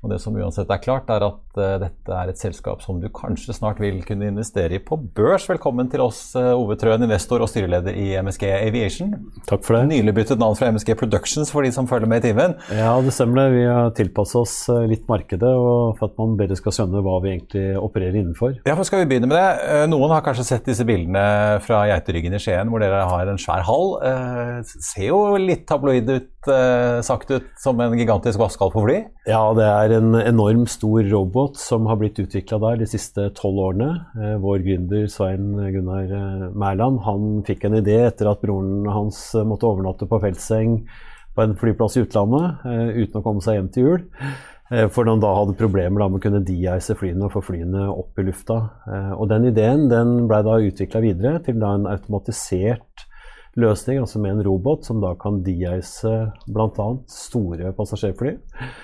Og 0.06 0.14
det 0.14 0.22
som 0.24 0.38
uansett 0.38 0.70
er 0.72 0.80
klart, 0.80 1.10
er 1.12 1.26
at 1.26 1.60
uh, 1.60 1.76
dette 1.82 2.14
er 2.14 2.32
et 2.32 2.40
selskap 2.40 2.84
som 2.86 3.02
du 3.02 3.10
kanskje 3.12 3.56
snart 3.58 3.82
vil 3.84 3.98
kunne 4.08 4.30
investere 4.30 4.78
i 4.78 4.80
på 4.80 4.96
børs. 5.18 5.50
Velkommen 5.50 5.90
til 5.92 6.06
oss, 6.06 6.22
uh, 6.38 6.54
Ove 6.54 6.78
Trøen, 6.80 7.04
investor 7.04 7.44
og 7.44 7.52
styreleder 7.52 7.98
i 8.00 8.14
MSG 8.24 8.46
Aviation. 8.54 9.12
Takk 9.50 9.66
for 9.66 9.76
det. 9.76 9.90
Nylig 9.92 10.16
byttet 10.16 10.40
navn 10.40 10.56
fra 10.56 10.70
MSG 10.72 10.94
Productions 11.02 11.52
for 11.52 11.68
de 11.68 11.74
som 11.76 11.90
følger 11.90 12.08
med 12.08 12.24
i 12.24 12.30
timen. 12.30 12.56
Ja, 12.72 12.94
det 13.04 13.16
stemmer 13.18 13.42
det. 13.42 13.58
Vi 13.58 13.68
har 13.68 13.92
tilpasset 13.98 14.40
oss 14.40 14.56
eh, 14.72 14.86
litt 14.94 15.04
markedet 15.12 15.52
og 15.52 15.98
for 15.98 16.08
at 16.08 16.16
man 16.22 16.38
bedre 16.40 16.56
skal 16.62 16.78
skjønne 16.78 17.04
hva 17.04 17.20
vi 17.26 17.34
egentlig 17.34 17.66
opererer 17.82 18.22
innenfor. 18.22 18.56
Ja, 18.64 18.78
for 18.78 18.88
skal 18.88 19.04
vi 19.04 19.10
begynne 19.10 19.32
med 19.32 19.42
det? 19.42 19.65
Eh, 19.66 19.86
noen 19.90 20.12
har 20.14 20.24
kanskje 20.26 20.46
sett 20.46 20.68
disse 20.68 20.86
bildene 20.86 21.22
fra 21.66 21.82
Geiteryggen 21.90 22.36
i 22.38 22.40
Skien, 22.42 22.70
hvor 22.70 22.82
dere 22.84 23.06
har 23.10 23.30
en 23.32 23.40
svær 23.42 23.64
hall. 23.66 23.96
Eh, 24.06 24.60
ser 24.66 25.08
jo 25.08 25.20
litt 25.42 25.66
tabloid 25.70 26.10
ut, 26.10 26.50
eh, 26.52 27.02
sagt 27.06 27.32
ut, 27.32 27.48
som 27.62 27.80
en 27.82 27.98
gigantisk 27.98 28.40
vaskhall 28.40 28.72
på 28.74 28.84
fly? 28.86 28.98
Ja, 29.26 29.42
det 29.58 29.66
er 29.66 29.98
en 29.98 30.14
enorm 30.20 30.68
stor 30.70 31.02
robot 31.10 31.58
som 31.58 31.88
har 31.88 31.98
blitt 31.98 32.22
utvikla 32.22 32.60
der 32.62 32.84
de 32.84 32.86
siste 32.86 33.32
tolv 33.34 33.58
årene. 33.72 34.06
Vår 34.42 34.62
gründer 34.66 35.10
Svein 35.10 35.56
Gunnar 35.74 36.52
Mæland 36.54 37.02
han 37.04 37.44
fikk 37.44 37.66
en 37.66 37.80
idé 37.82 38.06
etter 38.06 38.30
at 38.30 38.42
broren 38.42 38.86
hans 38.86 39.34
måtte 39.34 39.66
overnatte 39.66 40.08
på 40.08 40.22
feltseng 40.22 40.84
på 41.36 41.42
en 41.42 41.56
flyplass 41.60 41.98
i 41.98 42.06
utlandet 42.06 42.64
uten 42.96 43.20
å 43.20 43.24
komme 43.24 43.42
seg 43.42 43.58
hjem 43.58 43.72
til 43.74 43.84
jul. 43.84 44.04
Eh, 44.72 44.88
for 44.90 45.06
han 45.06 45.22
da 45.22 45.32
hadde 45.38 45.58
problemer 45.60 46.02
da 46.02 46.10
med 46.10 46.20
å 46.20 46.26
kunne 46.26 46.46
de-ice 46.46 46.96
flyene 46.98 47.28
og 47.28 47.36
få 47.36 47.44
flyene 47.52 47.88
opp 47.92 48.18
i 48.18 48.26
lufta. 48.26 48.62
Eh, 48.90 49.12
og 49.14 49.30
den 49.30 49.52
ideen 49.52 49.90
den 49.92 50.24
ble 50.30 50.42
da 50.46 50.62
utvikla 50.62 51.04
videre 51.06 51.42
til 51.46 51.60
da 51.62 51.76
en 51.78 51.90
automatisert 51.92 53.06
løsning, 53.56 54.02
altså 54.02 54.20
med 54.20 54.34
en 54.34 54.44
robot 54.44 54.84
som 54.84 54.98
da 55.00 55.14
kan 55.16 55.38
de-ice 55.46 56.12
bl.a. 56.52 56.88
store 57.08 57.70
passasjerfly. 57.78 58.34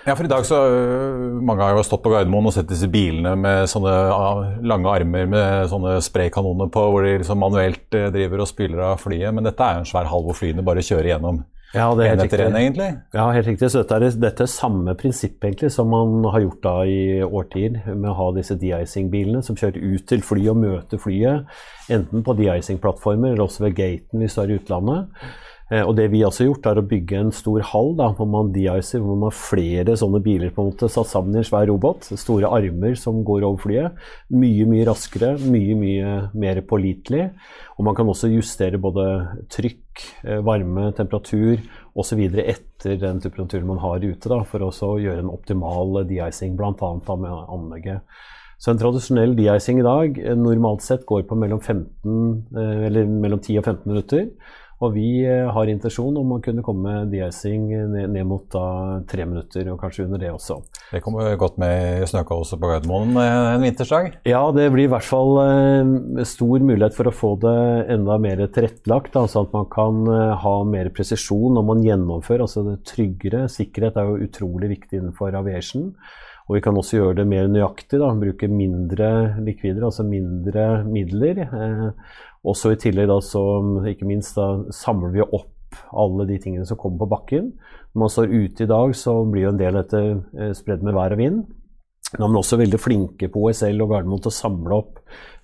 Ja, 0.06 0.14
for 0.14 0.24
i 0.24 0.32
dag 0.32 0.46
så 0.48 0.62
øh, 0.64 1.42
Mange 1.44 1.66
har 1.66 1.76
jo 1.76 1.84
stått 1.84 2.06
på 2.06 2.14
Gardermoen 2.14 2.48
og 2.48 2.56
sett 2.56 2.70
disse 2.70 2.88
bilene 2.92 3.34
med 3.36 3.66
sånne 3.68 3.96
ah, 4.16 4.46
lange 4.64 4.94
armer 4.94 5.28
med 5.34 5.68
sånne 5.74 5.98
spraykanoner 6.06 6.72
på, 6.72 6.86
hvor 6.94 7.04
de 7.04 7.18
liksom 7.18 7.42
manuelt 7.42 7.90
driver 7.90 8.46
og 8.46 8.52
spyler 8.54 8.86
av 8.94 9.02
flyet. 9.02 9.34
Men 9.36 9.50
dette 9.50 9.66
er 9.66 9.80
jo 9.80 9.84
en 9.84 9.92
svær 9.92 10.08
hall 10.14 10.30
hvor 10.30 10.40
flyene 10.40 10.64
bare 10.64 10.86
kjører 10.86 11.16
gjennom. 11.16 11.42
Ja, 11.72 11.86
det 11.96 12.04
er 12.04 12.10
helt 12.16 12.26
etter 12.26 12.44
en, 12.50 12.58
egentlig. 12.60 12.88
Ja, 13.16 13.30
helt 13.32 13.48
riktig. 13.48 13.70
Så 13.72 13.84
dette 13.84 14.00
er, 14.00 14.08
dette 14.20 14.44
er 14.44 14.52
samme 14.52 14.96
prinsipp 15.00 15.44
egentlig 15.48 15.72
som 15.72 15.92
man 15.94 16.26
har 16.34 16.44
gjort 16.44 16.66
da 16.66 16.74
i 16.84 17.22
årtier, 17.24 17.78
med 17.94 18.10
å 18.12 18.18
ha 18.18 18.28
disse 18.36 18.58
de-icing-bilene 18.60 19.44
som 19.46 19.56
kjører 19.60 19.80
ut 19.80 20.08
til 20.10 20.26
flyet 20.26 20.52
og 20.52 20.60
møter 20.66 21.00
flyet, 21.02 21.48
enten 21.92 22.26
på 22.28 22.36
de-icing-plattformer 22.42 23.32
eller 23.32 23.46
også 23.48 23.68
ved 23.70 23.80
gaten 23.80 24.20
hvis 24.20 24.36
du 24.36 24.44
er 24.44 24.52
i 24.52 24.60
utlandet. 24.60 25.24
Eh, 25.72 25.86
og 25.88 25.96
det 25.96 26.10
vi 26.12 26.24
også 26.28 26.44
har 26.44 26.50
gjort, 26.50 26.68
er 26.68 26.82
å 26.82 26.88
bygge 26.88 27.20
en 27.22 27.32
stor 27.36 27.64
hall 27.72 27.94
da, 28.00 28.10
hvor 28.18 28.28
man 28.28 28.52
de-icer, 28.52 29.00
hvor 29.00 29.16
man 29.16 29.30
har 29.30 29.38
flere 29.38 29.96
sånne 30.00 30.20
biler 30.24 30.52
på 30.52 30.66
en 30.66 30.74
måte 30.74 30.92
satt 30.92 31.08
sammen 31.14 31.38
i 31.38 31.42
en 31.42 31.48
svær 31.48 31.70
robot. 31.72 32.10
Store 32.20 32.52
armer 32.52 32.98
som 33.00 33.22
går 33.28 33.46
over 33.48 33.64
flyet. 33.64 34.02
Mye, 34.36 34.68
mye 34.68 34.88
raskere, 34.90 35.38
mye, 35.40 35.78
mye 35.80 36.18
mer 36.36 36.60
pålitelig. 36.68 37.30
Og 37.78 37.88
man 37.88 37.96
kan 37.98 38.12
også 38.12 38.30
justere 38.34 38.82
både 38.82 39.06
trykk, 39.54 39.81
eh, 40.24 40.40
varme, 40.46 40.92
temperatur 40.98 41.62
osv. 41.98 42.22
etter 42.40 42.98
den 43.02 43.22
temperaturen 43.24 43.68
man 43.68 43.82
har 43.84 44.04
ute, 44.04 44.30
da, 44.32 44.42
for 44.48 44.64
å 44.68 44.94
gjøre 45.02 45.26
en 45.26 45.34
optimal 45.34 46.04
de-icing, 46.10 46.56
bl.a. 46.60 46.94
med 47.18 47.32
anlegget. 47.42 48.24
Så 48.62 48.72
en 48.72 48.82
tradisjonell 48.82 49.34
de-icing 49.38 49.82
i 49.82 49.88
dag 49.88 50.20
eh, 50.22 50.38
normalt 50.38 50.86
sett 50.86 51.06
går 51.10 51.26
på 51.30 51.38
mellom, 51.40 51.62
15, 51.62 52.58
eller 52.88 53.10
mellom 53.10 53.42
10 53.42 53.62
og 53.62 53.66
15 53.68 53.92
minutter. 53.92 54.28
Og 54.82 54.96
vi 54.96 55.22
eh, 55.30 55.46
har 55.54 55.70
intensjon 55.70 56.16
om 56.18 56.34
å 56.36 56.40
kunne 56.42 56.64
komme 56.66 56.82
med 56.88 57.12
de-icing 57.14 57.68
ned, 57.70 58.10
ned, 58.16 58.24
mot 58.26 58.48
da, 58.50 58.64
tre 59.10 59.28
minutter, 59.30 59.68
og 59.70 59.78
kanskje 59.82 60.08
under 60.08 60.22
det 60.22 60.32
også. 60.34 60.58
Det 60.90 61.04
kommer 61.06 61.36
godt 61.40 61.60
med 61.62 62.02
i 62.02 62.08
snøkaoset 62.10 62.58
på 62.62 62.72
Gardermoen 62.72 63.14
eh, 63.22 63.36
en 63.54 63.66
vintersdag? 63.66 64.18
Ja, 64.30 64.42
det 64.56 64.72
blir 64.74 64.88
i 64.88 64.94
hvert 64.94 65.06
fall 65.06 65.38
eh, 65.44 66.26
stor 66.28 66.66
mulighet 66.66 66.98
for 66.98 67.12
å 67.12 67.16
få 67.16 67.36
det 67.44 67.60
enda 67.94 68.18
mer 68.22 68.42
tilrettelagt. 68.48 69.20
Altså 69.22 69.46
at 69.46 69.54
man 69.54 69.70
kan 69.72 70.02
ha 70.42 70.56
mer 70.66 70.90
presisjon 70.96 71.54
når 71.58 71.70
man 71.70 71.86
gjennomfører. 71.86 72.48
altså 72.48 72.66
det 72.66 72.82
tryggere. 72.90 73.46
Sikkerhet 73.52 74.02
er 74.02 74.10
jo 74.10 74.26
utrolig 74.26 74.74
viktig 74.74 74.98
innenfor 74.98 75.38
aviation. 75.38 75.92
Og 76.52 76.58
vi 76.58 76.64
kan 76.66 76.76
også 76.76 76.98
gjøre 76.98 77.22
det 77.22 77.28
mer 77.32 77.46
nøyaktig, 77.48 77.96
da, 78.02 78.10
bruke 78.20 78.50
mindre 78.52 79.08
likvider, 79.46 79.86
altså 79.88 80.04
mindre 80.04 80.82
midler. 80.84 81.46
Eh, 81.46 82.18
også 82.48 82.74
i 82.74 82.80
tillegg 82.82 83.10
da, 83.12 83.20
så 83.24 83.42
ikke 83.92 84.08
minst 84.10 84.38
da, 84.38 84.48
samler 84.74 85.14
vi 85.14 85.26
opp 85.26 85.50
alle 85.96 86.26
de 86.28 86.38
tingene 86.42 86.66
som 86.68 86.80
kommer 86.80 87.04
på 87.04 87.12
bakken. 87.14 87.52
Når 87.94 88.04
man 88.04 88.12
står 88.12 88.34
ute 88.34 88.66
i 88.66 88.70
dag, 88.70 88.96
så 88.98 89.16
blir 89.28 89.48
jo 89.48 89.54
en 89.54 89.60
del 89.62 89.76
av 89.76 89.86
dette 89.86 90.02
eh, 90.40 90.54
spredd 90.58 90.84
med 90.86 90.96
vær 90.98 91.16
og 91.16 91.22
vind. 91.22 91.44
Nå 92.12 92.26
er 92.26 92.28
man 92.28 92.42
også 92.42 92.60
veldig 92.60 92.80
flinke 92.82 93.30
på 93.32 93.46
OSL 93.48 93.80
og 93.84 93.94
Gardermoen 93.94 94.24
til 94.24 94.34
å 94.34 94.36
samle 94.36 94.80
opp 94.82 95.00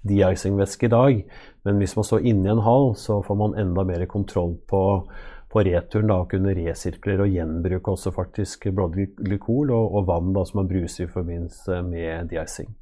de-icing-væske 0.07 0.89
i 0.89 0.91
dag. 0.91 1.21
Men 1.67 1.79
hvis 1.79 1.95
man 1.95 2.07
står 2.07 2.27
inne 2.27 2.49
i 2.49 2.51
en 2.51 2.63
hall, 2.65 2.91
så 2.99 3.21
får 3.23 3.39
man 3.39 3.55
enda 3.59 3.85
mer 3.87 4.03
kontroll 4.11 4.57
på, 4.67 4.81
på 5.51 5.63
returen. 5.67 6.11
da, 6.11 6.19
kunne 6.27 6.55
resirkulere 6.57 7.27
og 7.27 7.37
gjenbruke 7.37 7.93
også 7.93 8.11
faktisk 8.15 8.67
blodglykol 8.75 9.71
og, 9.71 9.95
og 9.95 10.11
vann 10.11 10.35
da, 10.35 10.43
som 10.47 10.63
man 10.63 10.71
bruser 10.71 11.05
i 11.05 11.13
forbindelse 11.13 11.79
med 11.87 12.33
de-icing. 12.33 12.75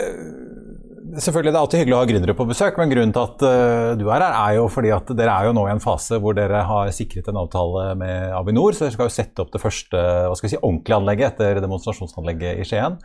Eh, 0.00 1.18
selvfølgelig, 1.20 1.52
Det 1.52 1.58
er 1.58 1.60
alltid 1.60 1.82
hyggelig 1.82 1.96
å 1.96 2.00
ha 2.00 2.08
gründere 2.08 2.36
på 2.38 2.48
besøk, 2.48 2.78
men 2.80 2.92
grunnen 2.92 3.12
til 3.12 3.26
at 3.26 3.44
uh, 3.44 3.90
du 4.00 4.06
er 4.08 4.24
her, 4.24 4.38
er 4.38 4.56
jo 4.56 4.68
fordi 4.72 4.92
at 4.94 5.12
dere 5.18 5.34
er 5.34 5.50
jo 5.50 5.56
nå 5.56 5.66
i 5.68 5.74
en 5.74 5.84
fase 5.84 6.16
hvor 6.22 6.36
dere 6.38 6.62
har 6.68 6.94
sikret 6.96 7.28
en 7.28 7.42
avtale 7.42 7.92
med 8.00 8.32
Avinor. 8.38 8.72
Så 8.72 8.86
dere 8.86 8.96
skal 8.96 9.10
jo 9.10 9.16
sette 9.18 9.44
opp 9.44 9.52
det 9.52 9.62
første 9.62 10.00
hva 10.00 10.38
skal 10.38 10.48
vi 10.48 10.54
si, 10.54 10.62
ordentlige 10.62 10.98
anlegget 11.02 11.34
etter 11.34 11.62
demonstrasjonsanlegget 11.64 12.62
i 12.62 12.66
Skien. 12.68 12.98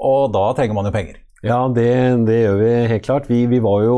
Og 0.00 0.30
da 0.34 0.46
trenger 0.56 0.76
man 0.76 0.88
jo 0.88 0.94
penger. 0.94 1.20
Ja, 1.40 1.62
det, 1.72 1.88
det 2.28 2.36
gjør 2.42 2.58
vi 2.60 2.72
helt 2.90 3.04
klart. 3.06 3.28
Vi, 3.32 3.46
vi, 3.48 3.62
var 3.64 3.84
jo 3.86 3.96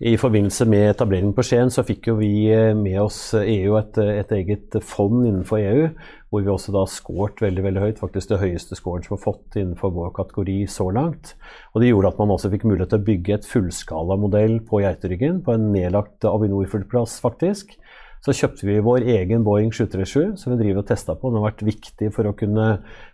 i 0.00 0.14
forbindelse 0.16 0.64
med 0.64 0.94
etableringen 0.94 1.34
på 1.36 1.44
Skien, 1.44 1.68
så 1.68 1.84
fikk 1.84 2.08
jo 2.08 2.14
vi 2.16 2.48
eh, 2.54 2.72
med 2.76 2.96
oss 3.02 3.34
EU 3.36 3.76
et, 3.76 4.00
et 4.00 4.32
eget 4.38 4.78
fond 4.80 5.26
innenfor 5.26 5.60
EU 5.60 5.90
hvor 6.30 6.44
vi 6.46 6.50
også 6.52 6.72
da 6.74 6.84
scoret 6.86 7.42
veldig 7.42 7.64
veldig 7.66 7.82
høyt. 7.82 8.00
Faktisk 8.00 8.30
det 8.30 8.40
høyeste 8.42 8.78
scoren 8.78 9.02
som 9.04 9.16
har 9.16 9.22
fått 9.24 9.58
innenfor 9.58 9.92
vår 9.94 10.12
kategori 10.16 10.58
så 10.70 10.86
langt. 10.94 11.34
Og 11.74 11.82
Det 11.82 11.90
gjorde 11.90 12.12
at 12.12 12.20
man 12.22 12.34
også 12.36 12.52
fikk 12.52 12.68
mulighet 12.70 12.92
til 12.94 13.02
å 13.02 13.08
bygge 13.08 13.34
et 13.34 13.48
fullskalamodell 13.50 14.60
på 14.68 14.82
Geiteryggen, 14.84 15.42
på 15.42 15.56
en 15.56 15.70
nedlagt 15.74 16.26
Avinor-flyplass, 16.30 17.18
faktisk. 17.24 17.74
Så 18.20 18.34
kjøpte 18.36 18.66
vi 18.68 18.74
vår 18.84 19.06
egen 19.14 19.44
Boeing 19.46 19.70
737 19.72 20.34
som 20.42 20.52
vi 20.52 20.58
driver 20.60 20.82
og 20.82 20.88
testa 20.90 21.14
på. 21.16 21.30
Den 21.30 21.40
har 21.40 21.54
vært 21.54 21.64
viktig 21.64 22.10
for 22.12 22.28
å 22.28 22.34
kunne 22.36 22.66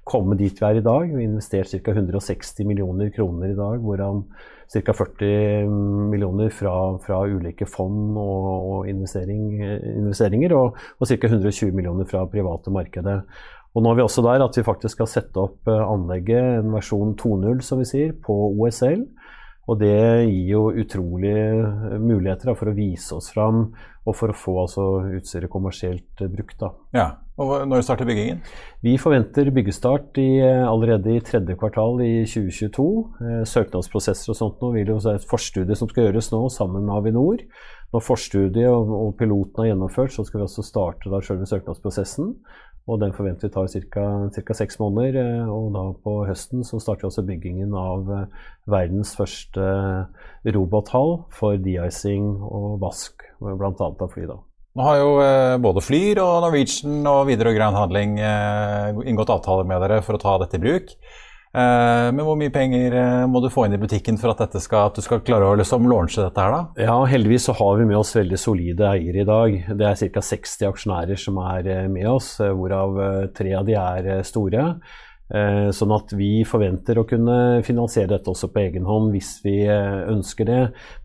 komme 0.08 0.34
dit 0.38 0.58
vi 0.58 0.66
er 0.66 0.80
i 0.80 0.82
dag. 0.82 1.06
Vi 1.06 1.20
har 1.20 1.28
investert 1.28 1.70
ca. 1.70 1.94
160 1.94 2.66
millioner 2.66 3.12
kroner 3.14 3.52
i 3.52 3.58
dag, 3.58 3.78
hvorav 3.84 4.24
ca. 4.66 4.96
40 4.98 5.70
millioner 6.10 6.50
fra, 6.50 6.74
fra 7.06 7.22
ulike 7.22 7.70
fond 7.70 8.18
og, 8.18 8.50
og 8.72 8.90
investering, 8.90 9.46
investeringer, 9.94 10.56
og, 10.58 10.82
og 10.98 11.12
ca. 11.12 11.30
120 11.30 11.70
millioner 11.70 12.10
fra 12.10 12.26
private 12.32 12.74
markedet. 12.74 13.20
Og 13.76 13.84
nå 13.84 13.92
er 13.92 14.00
vi 14.00 14.06
også 14.08 14.26
der 14.26 14.42
at 14.42 14.58
vi 14.58 14.66
faktisk 14.66 14.96
skal 14.96 15.12
sette 15.12 15.38
opp 15.38 15.70
eh, 15.70 15.86
anlegget, 15.86 16.64
en 16.64 16.74
versjon 16.74 17.14
2.0 17.20 17.62
som 17.62 17.78
vi 17.78 17.86
sier, 17.86 18.14
på 18.26 18.34
OSL. 18.56 19.06
Og 19.66 19.78
det 19.78 19.98
gir 20.30 20.54
jo 20.54 20.68
utrolige 20.82 21.98
muligheter 21.98 22.54
for 22.58 22.70
å 22.70 22.74
vise 22.74 23.14
oss 23.18 23.32
fram 23.34 23.68
og 24.06 24.14
for 24.14 24.32
å 24.32 24.36
få 24.38 24.56
altså, 24.62 24.84
utstyret 25.18 25.50
kommersielt 25.52 26.22
uh, 26.22 26.28
brukt. 26.30 26.56
Da. 26.60 26.70
Ja, 26.94 27.06
og 27.42 27.66
Når 27.68 27.82
starter 27.84 28.08
byggingen? 28.08 28.38
Vi 28.86 28.94
forventer 29.00 29.50
byggestart 29.52 30.16
i, 30.22 30.38
eh, 30.40 30.62
allerede 30.64 31.12
i 31.12 31.20
tredje 31.20 31.56
kvartal 31.58 32.00
i 32.00 32.12
2022. 32.24 32.86
Eh, 33.20 33.42
søknadsprosesser 33.50 34.32
og 34.32 34.38
sånt 34.38 34.62
nå 34.64 34.70
vil 34.72 34.94
jo 34.94 35.00
være 35.02 35.20
et 35.20 35.28
forstudie 35.28 35.76
som 35.76 35.90
skal 35.90 36.06
gjøres 36.06 36.30
nå 36.32 36.46
sammen 36.54 36.86
med 36.86 36.96
Avinor. 36.96 37.42
Når 37.92 38.02
forstudiet 38.06 38.70
og, 38.70 38.88
og 38.88 39.12
piloten 39.18 39.62
er 39.62 39.70
gjennomført, 39.72 40.14
så 40.14 40.24
skal 40.24 40.40
vi 40.40 40.46
også 40.48 40.64
starte 40.64 41.12
da 41.12 41.20
selve 41.24 41.50
søknadsprosessen. 41.50 42.32
Og 42.86 43.00
den 43.02 43.14
forventer 43.14 43.48
vi 43.48 43.54
tar 43.54 44.42
ca. 44.46 44.54
seks 44.54 44.78
måneder. 44.78 45.18
Eh, 45.18 45.48
og 45.50 45.72
da 45.74 45.84
på 46.04 46.20
høsten 46.28 46.62
så 46.66 46.78
starter 46.82 47.06
vi 47.06 47.10
også 47.10 47.26
byggingen 47.26 47.74
av 47.74 48.12
eh, 48.14 48.44
verdens 48.70 49.16
første 49.18 49.62
eh, 49.66 50.52
robothall 50.54 51.18
for 51.34 51.58
de-icing 51.58 52.28
og 52.46 52.78
vask, 52.84 53.25
bl.a. 53.40 53.72
av 53.76 54.10
fly. 54.12 54.26
da. 54.30 54.40
Nå 54.76 54.84
har 54.84 54.98
jo 55.00 55.12
både 55.64 55.80
Flyr 55.80 56.18
og 56.20 56.42
Norwegian 56.44 57.06
og 57.08 57.22
Widerøe 57.30 57.54
Grand 57.56 57.78
Handling 57.78 58.18
inngått 59.08 59.32
avtaler 59.32 59.64
med 59.64 59.80
dere 59.80 60.02
for 60.04 60.18
å 60.18 60.20
ta 60.20 60.34
dette 60.42 60.58
i 60.58 60.64
bruk. 60.66 60.92
Eh, 61.56 62.08
men 62.12 62.20
hvor 62.26 62.36
mye 62.36 62.52
penger 62.52 62.92
eh, 63.00 63.22
må 63.30 63.40
du 63.40 63.48
få 63.52 63.64
inn 63.64 63.76
i 63.76 63.80
butikken 63.80 64.18
for 64.20 64.34
at, 64.34 64.52
skal, 64.60 64.90
at 64.90 64.98
du 64.98 65.04
skal 65.04 65.22
klare 65.24 65.46
å 65.48 65.56
liksom 65.56 65.86
launche 65.88 66.20
dette 66.20 66.42
her, 66.42 66.52
da? 66.52 66.88
Ja, 66.88 66.96
heldigvis 67.08 67.46
så 67.48 67.54
har 67.56 67.78
vi 67.78 67.86
med 67.88 67.96
oss 67.96 68.12
veldig 68.16 68.40
solide 68.40 68.90
eiere 68.90 69.22
i 69.22 69.28
dag. 69.28 69.56
Det 69.78 69.88
er 69.88 70.12
ca. 70.12 70.24
60 70.28 70.68
aksjonærer 70.68 71.22
som 71.22 71.40
er 71.40 71.70
eh, 71.72 71.86
med 71.88 72.10
oss, 72.12 72.34
hvorav 72.42 73.00
tre 73.36 73.56
av 73.56 73.64
de 73.68 73.78
er 73.80 74.10
store. 74.28 74.66
Eh, 75.26 75.72
sånn 75.74 75.90
at 75.90 76.12
vi 76.14 76.44
forventer 76.46 77.00
å 77.00 77.06
kunne 77.08 77.58
finansiere 77.66 78.12
dette 78.12 78.30
også 78.30 78.46
på 78.54 78.60
egen 78.62 78.84
hånd 78.86 79.10
hvis 79.10 79.32
vi 79.42 79.56
eh, 79.66 80.04
ønsker 80.12 80.46
det. 80.46 80.60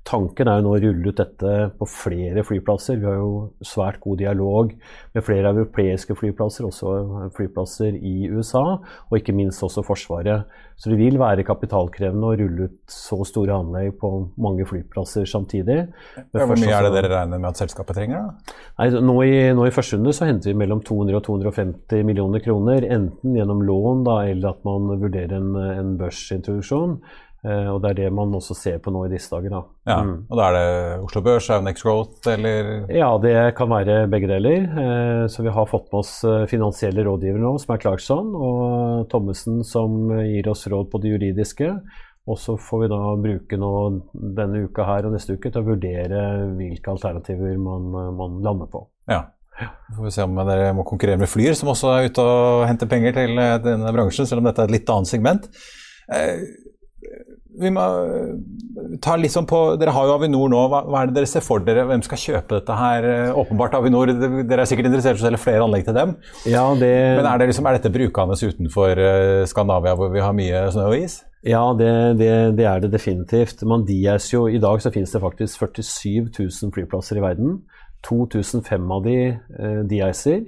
Tanken 0.05 0.49
er 0.49 0.59
jo 0.59 0.67
nå 0.67 0.75
å 0.75 0.81
rulle 0.83 1.09
ut 1.09 1.17
dette 1.17 1.53
på 1.79 1.87
flere 1.89 2.43
flyplasser. 2.45 2.99
Vi 3.01 3.09
har 3.09 3.17
jo 3.17 3.31
svært 3.65 4.01
god 4.03 4.21
dialog 4.21 4.75
med 5.15 5.25
flere 5.25 5.53
europeiske 5.55 6.13
flyplasser, 6.19 6.67
også 6.69 7.31
flyplasser 7.37 7.97
i 7.97 8.29
USA, 8.29 8.77
og 9.09 9.17
ikke 9.17 9.35
minst 9.35 9.65
også 9.65 9.81
Forsvaret. 9.85 10.45
Så 10.81 10.89
det 10.89 10.97
vil 10.97 11.19
være 11.21 11.45
kapitalkrevende 11.45 12.29
å 12.29 12.37
rulle 12.39 12.67
ut 12.69 12.77
så 12.89 13.19
store 13.27 13.53
anlegg 13.53 13.99
på 14.01 14.09
mange 14.41 14.65
flyplasser 14.65 15.27
samtidig. 15.29 15.77
Ja, 16.17 16.45
hvor 16.45 16.57
mye 16.57 16.73
er 16.73 16.87
det 16.87 16.93
dere 16.95 17.11
regner 17.11 17.41
med 17.41 17.51
at 17.51 17.61
selskapet 17.61 17.97
trenger? 17.97 18.23
da? 18.29 18.55
Nei, 18.79 18.87
nå, 19.05 19.17
i, 19.27 19.35
nå 19.53 19.67
i 19.67 19.73
første 19.75 19.99
runde 19.99 20.13
så 20.17 20.25
henter 20.25 20.49
vi 20.49 20.57
mellom 20.57 20.81
200 20.85 21.19
og 21.19 21.25
250 21.27 22.07
millioner 22.07 22.41
kroner, 22.41 22.87
enten 22.97 23.37
gjennom 23.37 23.61
lån 23.67 24.01
da, 24.07 24.10
eller 24.19 24.53
at 24.55 24.63
man 24.67 24.91
vurderer 25.01 25.37
en, 25.39 25.53
en 25.55 25.93
børsintroduksjon. 25.99 26.97
Eh, 27.41 27.67
og 27.73 27.79
Det 27.81 27.89
er 27.89 27.97
det 28.03 28.09
man 28.13 28.35
også 28.37 28.53
ser 28.53 28.77
på 28.83 28.91
nå 28.93 29.07
i 29.07 29.13
disse 29.15 29.31
dager. 29.33 29.49
Da. 29.55 29.61
Ja, 29.89 29.97
mm. 30.05 30.13
og 30.29 30.37
Da 30.37 30.47
er 30.47 30.57
det 30.57 31.05
Oslo 31.07 31.23
Børs, 31.25 31.49
Aunex 31.49 31.81
Growth 31.81 32.29
eller 32.29 32.85
Ja, 32.93 33.09
det 33.17 33.55
kan 33.57 33.71
være 33.71 34.05
begge 34.11 34.29
deler. 34.29 34.69
Eh, 34.83 35.25
så 35.27 35.41
vi 35.41 35.55
har 35.55 35.65
fått 35.69 35.89
med 35.89 36.03
oss 36.03 36.13
eh, 36.23 36.45
finansielle 36.51 37.05
rådgivere 37.07 37.41
nå, 37.41 37.55
som 37.57 37.73
er 37.73 37.81
Clarkson, 37.81 38.31
og 38.35 39.09
Thommessen 39.09 39.63
som 39.65 40.13
gir 40.21 40.51
oss 40.53 40.67
råd 40.69 40.91
på 40.91 41.01
det 41.01 41.15
juridiske. 41.15 41.73
Og 42.29 42.37
så 42.37 42.53
får 42.61 42.83
vi 42.83 42.91
da 42.91 43.01
bruke 43.17 43.57
nå 43.57 43.73
denne 44.13 44.67
uka 44.67 44.85
her 44.85 45.07
og 45.07 45.15
neste 45.15 45.33
uke 45.33 45.49
til 45.49 45.63
å 45.63 45.69
vurdere 45.71 46.25
hvilke 46.53 46.93
alternativer 46.93 47.57
man, 47.57 47.89
man 48.19 48.37
lander 48.45 48.69
på. 48.69 48.85
Ja. 49.09 49.23
Så 49.61 49.97
får 49.99 50.07
vi 50.07 50.15
se 50.15 50.25
om 50.25 50.41
dere 50.47 50.71
må 50.77 50.85
konkurrere 50.87 51.21
med 51.21 51.29
Flyr, 51.29 51.53
som 51.57 51.71
også 51.73 51.93
er 51.93 52.09
ute 52.09 52.25
og 52.25 52.65
henter 52.69 52.89
penger 52.89 53.15
til 53.19 53.39
denne 53.65 53.93
bransjen, 53.95 54.29
selv 54.29 54.41
om 54.41 54.49
dette 54.49 54.63
er 54.63 54.71
et 54.71 54.77
litt 54.79 54.93
annet 54.93 55.11
segment 55.11 55.49
vi 57.59 57.71
må 57.73 57.83
eh, 57.83 58.97
ta 59.03 59.15
litt 59.19 59.33
sånn 59.33 59.47
på, 59.49 59.59
Dere 59.79 59.93
har 59.95 60.07
jo 60.07 60.15
Avinor 60.15 60.51
nå. 60.51 60.61
Hva, 60.71 60.83
hva, 60.87 61.01
er 61.01 61.09
det 61.09 61.19
dere 61.19 61.29
ser 61.29 61.43
for 61.45 61.63
dere? 61.65 61.83
Hvem 61.89 62.03
skal 62.05 62.21
kjøpe 62.21 62.59
dette 62.59 62.77
her? 62.77 63.07
Eh, 63.07 63.39
åpenbart 63.41 63.75
Avinor. 63.77 64.13
Dere 64.13 64.63
er 64.63 64.69
sikkert 64.69 64.89
interessert 64.89 65.19
i 65.19 65.23
å 65.23 65.25
selge 65.27 65.41
flere 65.41 65.65
anlegg 65.65 65.87
til 65.87 65.97
dem. 65.97 66.15
Ja, 66.49 66.63
det... 66.79 66.93
Men 67.19 67.27
er, 67.27 67.41
det 67.41 67.51
liksom, 67.51 67.67
er 67.67 67.77
dette 67.77 67.93
brukende 67.93 68.37
utenfor 68.39 68.93
Skandavia, 68.95 69.49
Skandinavia, 69.51 69.97
hvor 69.99 70.13
vi 70.13 70.23
har 70.23 70.37
mye 70.37 70.63
snø 70.73 70.87
og 70.93 70.97
is? 71.01 71.21
Ja, 71.47 71.61
det, 71.73 71.91
det, 72.19 72.31
det 72.57 72.65
er 72.69 72.83
det 72.83 72.91
definitivt. 72.93 73.63
Man, 73.67 73.85
dies 73.87 74.29
jo, 74.29 74.45
I 74.47 74.61
dag 74.61 74.81
så 74.83 74.93
finnes 74.93 75.13
det 75.13 75.23
faktisk 75.23 75.65
47 75.65 76.29
000 76.37 76.75
flyplasser 76.75 77.17
i 77.17 77.23
verden. 77.23 77.61
2005 78.08 78.91
av 78.91 79.05
de 79.05 79.15
eh. 79.22 80.41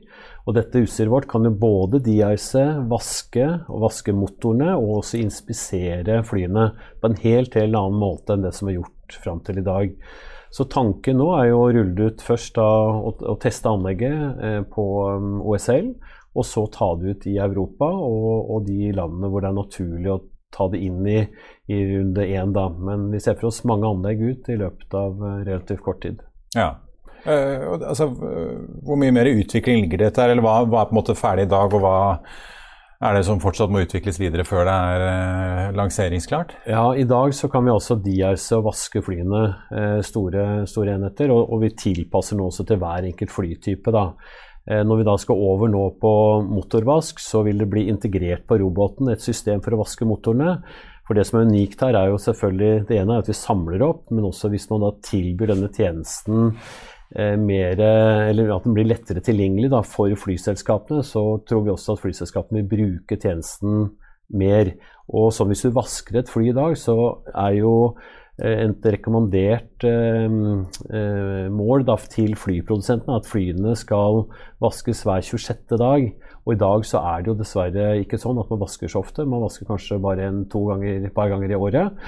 Og 0.44 0.58
dette 0.58 0.82
utstyret 0.84 1.12
vårt 1.12 1.30
kan 1.32 1.46
jo 1.48 1.54
både 1.56 2.02
de-ice, 2.04 2.64
vaske 2.92 3.46
og 3.70 3.86
vaske 3.86 4.16
motorene, 4.16 4.74
og 4.76 5.00
også 5.00 5.22
inspisere 5.22 6.20
flyene 6.28 6.72
på 7.00 7.10
en 7.10 7.20
helt, 7.24 7.56
helt 7.56 7.80
annen 7.80 8.00
måte 8.02 8.36
enn 8.36 8.44
det 8.44 8.52
som 8.58 8.68
er 8.68 8.80
gjort 8.82 9.20
fram 9.24 9.40
til 9.46 9.62
i 9.62 9.66
dag. 9.66 9.94
Så 10.54 10.68
tanken 10.70 11.18
nå 11.18 11.32
er 11.40 11.48
jo 11.50 11.62
å 11.64 11.72
rulle 11.74 12.10
ut 12.12 12.22
først 12.22 12.60
da, 12.60 12.68
og, 13.00 13.24
og 13.26 13.40
teste 13.42 13.72
anlegget 13.72 14.44
eh, 14.44 14.60
på 14.70 14.84
um, 15.16 15.40
OSL, 15.50 15.94
og 16.38 16.46
så 16.46 16.68
ta 16.74 16.92
det 17.00 17.16
ut 17.16 17.26
i 17.30 17.40
Europa 17.42 17.88
og, 17.90 18.30
og, 18.52 18.68
de 18.68 18.92
landene 18.94 19.30
hvor 19.30 19.42
det 19.42 19.50
er 19.50 19.58
naturlig 19.58 20.12
å 20.14 20.22
ta 20.54 20.68
det 20.70 20.82
inn 20.86 21.02
i, 21.10 21.20
i 21.74 21.80
runde 21.90 22.26
én. 22.26 22.54
Da. 22.54 22.68
Men 22.70 23.08
vi 23.14 23.22
ser 23.22 23.40
for 23.40 23.50
oss 23.50 23.64
mange 23.70 23.90
anlegg 23.90 24.22
ut 24.22 24.50
i 24.54 24.60
løpet 24.62 24.94
av 24.98 25.18
uh, 25.24 25.40
relativt 25.42 25.82
kort 25.86 26.04
tid. 26.06 26.22
Ja, 26.54 26.76
Uh, 27.24 27.80
altså, 27.88 28.10
hvor 28.84 29.00
mye 29.00 29.14
mer 29.16 29.30
utvikling 29.32 29.86
ligger 29.86 30.02
det 30.02 30.10
etter, 30.12 30.34
eller 30.34 30.44
hva, 30.44 30.58
hva, 30.68 30.82
er 30.82 30.90
på 30.90 30.96
en 30.96 31.00
måte 31.00 31.16
ferdig 31.16 31.48
i 31.48 31.54
dag, 31.54 31.72
og 31.72 31.84
hva 31.84 31.96
er 33.04 33.18
det 33.18 33.24
som 33.28 33.40
fortsatt 33.44 33.72
må 33.72 33.84
utvikles 33.84 34.20
videre 34.20 34.46
før 34.48 34.68
det 34.68 34.76
er 34.76 35.04
uh, 35.08 35.76
lanseringsklart? 35.78 36.56
Ja, 36.68 36.86
I 37.00 37.08
dag 37.08 37.36
så 37.36 37.50
kan 37.52 37.64
vi 37.64 37.72
også 37.74 38.00
de-ice 38.04 38.60
og 38.60 38.68
vaske 38.68 39.04
flyene 39.04 39.44
uh, 39.72 40.00
store, 40.04 40.66
store, 40.70 40.98
enheter, 40.98 41.32
og, 41.32 41.46
og, 41.48 41.64
vi 41.64 41.74
tilpasser 41.80 42.40
nå 42.40 42.50
også 42.52 42.68
til 42.68 42.82
hver 42.84 43.12
enkelt 43.12 43.36
flytype. 43.36 43.96
da. 43.96 44.10
Når 44.64 45.02
vi 45.02 45.04
da 45.04 45.14
skal 45.20 45.42
over 45.44 45.68
nå 45.68 45.82
på 46.00 46.10
motorvask, 46.48 47.18
så 47.20 47.42
vil 47.44 47.58
det 47.60 47.66
bli 47.68 47.82
integrert 47.92 48.46
på 48.48 48.56
roboten 48.62 49.10
et 49.12 49.20
system 49.20 49.60
for 49.60 49.76
å 49.76 49.82
vaske 49.82 50.08
motorene. 50.08 50.54
For 51.04 51.20
det 51.20 51.26
som 51.28 51.42
er 51.42 51.50
unikt 51.50 51.84
her, 51.84 51.98
er 52.00 52.14
jo 52.14 52.22
selvfølgelig 52.24 52.86
Det 52.88 52.96
ene 52.96 53.18
er 53.18 53.26
at 53.26 53.28
vi 53.28 53.36
samler 53.36 53.84
opp, 53.84 54.06
men 54.08 54.30
også 54.30 54.48
hvis 54.54 54.70
man 54.70 54.86
da 54.86 54.94
tilbyr 55.04 55.52
denne 55.52 55.68
tjenesten 55.76 56.54
Eh, 56.54 56.93
mer, 57.14 57.78
eller 57.78 58.50
at 58.56 58.64
den 58.66 58.74
blir 58.74 58.88
lettere 58.90 59.22
tilgjengelig 59.22 59.70
da, 59.70 59.84
for 59.86 60.14
flyselskapene, 60.18 61.04
så 61.06 61.22
tror 61.46 61.62
vi 61.66 61.74
også 61.74 61.94
at 61.94 62.02
flyselskapene 62.02 62.64
vil 62.64 62.72
bruke 62.72 63.20
tjenesten 63.22 63.92
mer. 64.34 64.74
Og 65.12 65.32
som 65.36 65.50
hvis 65.52 65.66
du 65.66 65.74
vasker 65.76 66.22
et 66.22 66.32
fly 66.32 66.50
i 66.52 66.56
dag, 66.56 66.76
så 66.80 66.96
er 67.34 67.58
jo 67.60 67.74
eh, 68.42 68.66
et 68.66 68.88
rekommandert 68.96 69.86
eh, 69.88 70.38
eh, 70.90 71.48
mål 71.54 71.86
da, 71.88 71.98
til 72.12 72.38
flyprodusentene 72.40 73.20
at 73.20 73.30
flyene 73.30 73.76
skal 73.80 74.26
vaskes 74.64 75.04
hver 75.08 75.26
26. 75.26 75.78
dag. 75.82 76.08
Og 76.44 76.56
i 76.56 76.60
dag 76.60 76.84
så 76.88 77.00
er 77.14 77.24
det 77.24 77.32
jo 77.32 77.38
dessverre 77.40 77.86
ikke 78.02 78.20
sånn 78.20 78.40
at 78.42 78.50
man 78.52 78.62
vasker 78.66 78.92
så 78.92 79.00
ofte. 79.04 79.24
Man 79.30 79.46
vasker 79.46 79.68
kanskje 79.70 80.00
bare 80.04 80.26
en 80.28 80.42
to 80.52 80.66
ganger, 80.68 81.06
et 81.08 81.16
par 81.16 81.32
ganger 81.32 81.54
i 81.54 81.60
året. 81.60 82.02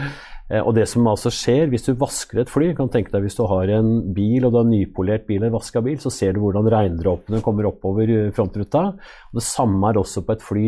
Eh, 0.50 0.60
og 0.60 0.74
det 0.76 0.90
som 0.92 1.08
altså 1.08 1.32
skjer 1.34 1.72
hvis 1.72 1.88
du 1.88 1.94
vasker 2.02 2.44
et 2.44 2.52
fly, 2.52 2.74
kan 2.76 2.92
tenke 2.92 3.14
deg 3.14 3.24
hvis 3.26 3.40
du 3.40 3.46
har 3.48 3.72
en 3.78 3.94
bil 4.16 4.44
og 4.44 4.52
du 4.52 4.60
har 4.60 4.68
nypolert 4.68 5.26
bil 5.30 5.40
eller 5.40 5.56
vaska 5.56 5.84
bil, 5.86 5.98
så 6.04 6.12
ser 6.12 6.36
du 6.36 6.44
hvordan 6.44 6.68
regndråpene 6.74 7.42
kommer 7.46 7.72
oppover 7.72 8.12
frontruta. 8.36 8.90
Og 9.32 9.40
det 9.40 9.48
samme 9.48 9.90
er 9.90 10.04
også 10.04 10.26
på 10.28 10.36
et 10.36 10.46
fly. 10.46 10.68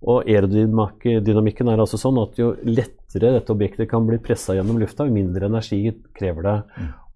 Og 0.00 0.24
aerodynamikken 0.24 1.68
er 1.68 1.82
altså 1.82 1.98
sånn 2.00 2.16
at 2.22 2.38
jo 2.40 2.54
lettere 2.64 3.34
dette 3.34 3.52
objektet 3.52 3.90
kan 3.90 4.06
bli 4.06 4.16
pressa 4.22 4.54
gjennom 4.56 4.78
lufta, 4.80 5.04
jo 5.04 5.12
mindre 5.12 5.50
energi 5.50 5.82
krever 6.16 6.46
det. 6.46 6.56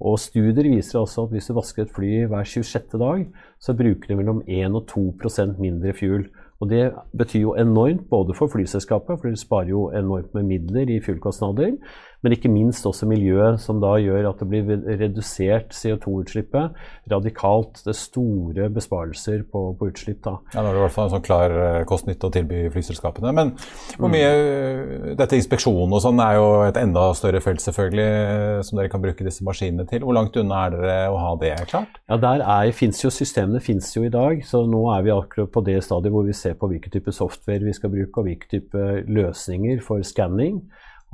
Og 0.05 0.19
studier 0.21 0.69
viser 0.69 1.01
også 1.01 1.25
at 1.25 1.33
hvis 1.33 1.47
du 1.49 1.55
vasker 1.57 1.87
et 1.87 1.93
fly 1.97 2.27
hver 2.29 2.45
26. 2.45 2.99
dag, 3.01 3.23
så 3.61 3.73
bruker 3.77 4.11
det 4.11 4.19
mellom 4.19 4.43
1 4.45 4.77
og 4.77 4.91
2% 4.93 5.55
mindre 5.63 5.95
fuel. 5.97 6.27
Og 6.61 6.69
det 6.71 6.83
betyr 7.17 7.41
jo 7.41 7.55
enormt 7.59 8.05
både 8.11 8.37
for 8.37 8.53
flyselskapet, 8.53 9.19
for 9.21 9.29
det 9.29 9.41
sparer 9.41 9.73
jo 9.73 9.89
enormt 9.97 10.35
med 10.37 10.47
midler 10.49 10.93
i 10.93 11.01
fuelkostnader, 11.01 11.79
men 12.25 12.33
ikke 12.33 12.49
minst 12.49 12.87
også 12.89 13.05
miljøet, 13.09 13.61
som 13.61 13.83
da 13.83 13.93
gjør 14.01 14.31
at 14.31 14.41
det 14.41 14.47
blir 14.49 14.85
redusert 15.03 15.75
CO2-utslippet 15.77 16.73
radikalt. 17.13 17.83
Det 17.85 17.93
er 17.93 17.99
store 17.99 18.69
besparelser 18.73 19.43
på, 19.53 19.67
på 19.77 19.89
utslipp. 19.91 20.23
da. 20.25 20.39
Ja, 20.55 20.63
Nå 20.63 20.71
er 20.71 20.79
det 20.79 20.81
i 20.81 20.85
hvert 20.87 20.95
fall 20.95 21.11
en 21.11 21.15
sånn 21.19 21.27
klar 21.27 21.53
eh, 21.53 21.83
kost-nytte 21.89 22.31
å 22.31 22.33
tilby 22.33 22.63
flyselskapene. 22.73 23.35
Men 23.37 23.53
hvor 23.99 24.13
mye 24.13 24.31
mm. 24.33 25.11
Dette 25.21 25.37
inspeksjonen 25.37 25.93
og 25.95 26.01
sånn 26.03 26.23
er 26.25 26.39
jo 26.39 26.47
et 26.65 26.79
enda 26.81 27.05
større 27.19 27.43
felt, 27.45 27.61
selvfølgelig, 27.63 28.65
som 28.67 28.81
dere 28.81 28.93
kan 28.93 29.03
bruke 29.05 29.27
disse 29.27 29.45
maskinene 29.47 29.85
til. 29.91 30.07
Hvor 30.07 30.17
langt 30.17 30.39
unna 30.41 30.65
er 30.65 30.79
dere 30.79 30.97
å 31.13 31.21
ha 31.21 31.35
det 31.43 31.53
klart? 31.69 32.01
Ja, 32.09 32.19
der 32.25 32.41
er, 32.41 32.73
finnes 32.77 33.03
jo 33.05 33.13
Systemene 33.15 33.61
finnes 33.63 33.93
jo 33.95 34.07
i 34.07 34.13
dag, 34.13 34.41
så 34.49 34.65
nå 34.69 34.81
er 34.97 35.05
vi 35.05 35.13
akkurat 35.15 35.53
på 35.53 35.63
det 35.69 35.77
stadiet 35.85 36.15
hvor 36.15 36.25
vi 36.27 36.35
ser 36.37 36.57
på 36.59 36.69
hvilken 36.73 36.97
type 36.97 37.13
software 37.15 37.63
vi 37.69 37.77
skal 37.77 37.93
bruke, 37.93 38.17
og 38.17 38.31
hvilken 38.31 38.51
type 38.57 38.89
løsninger 39.13 39.85
for 39.85 40.03
skanning. 40.07 40.65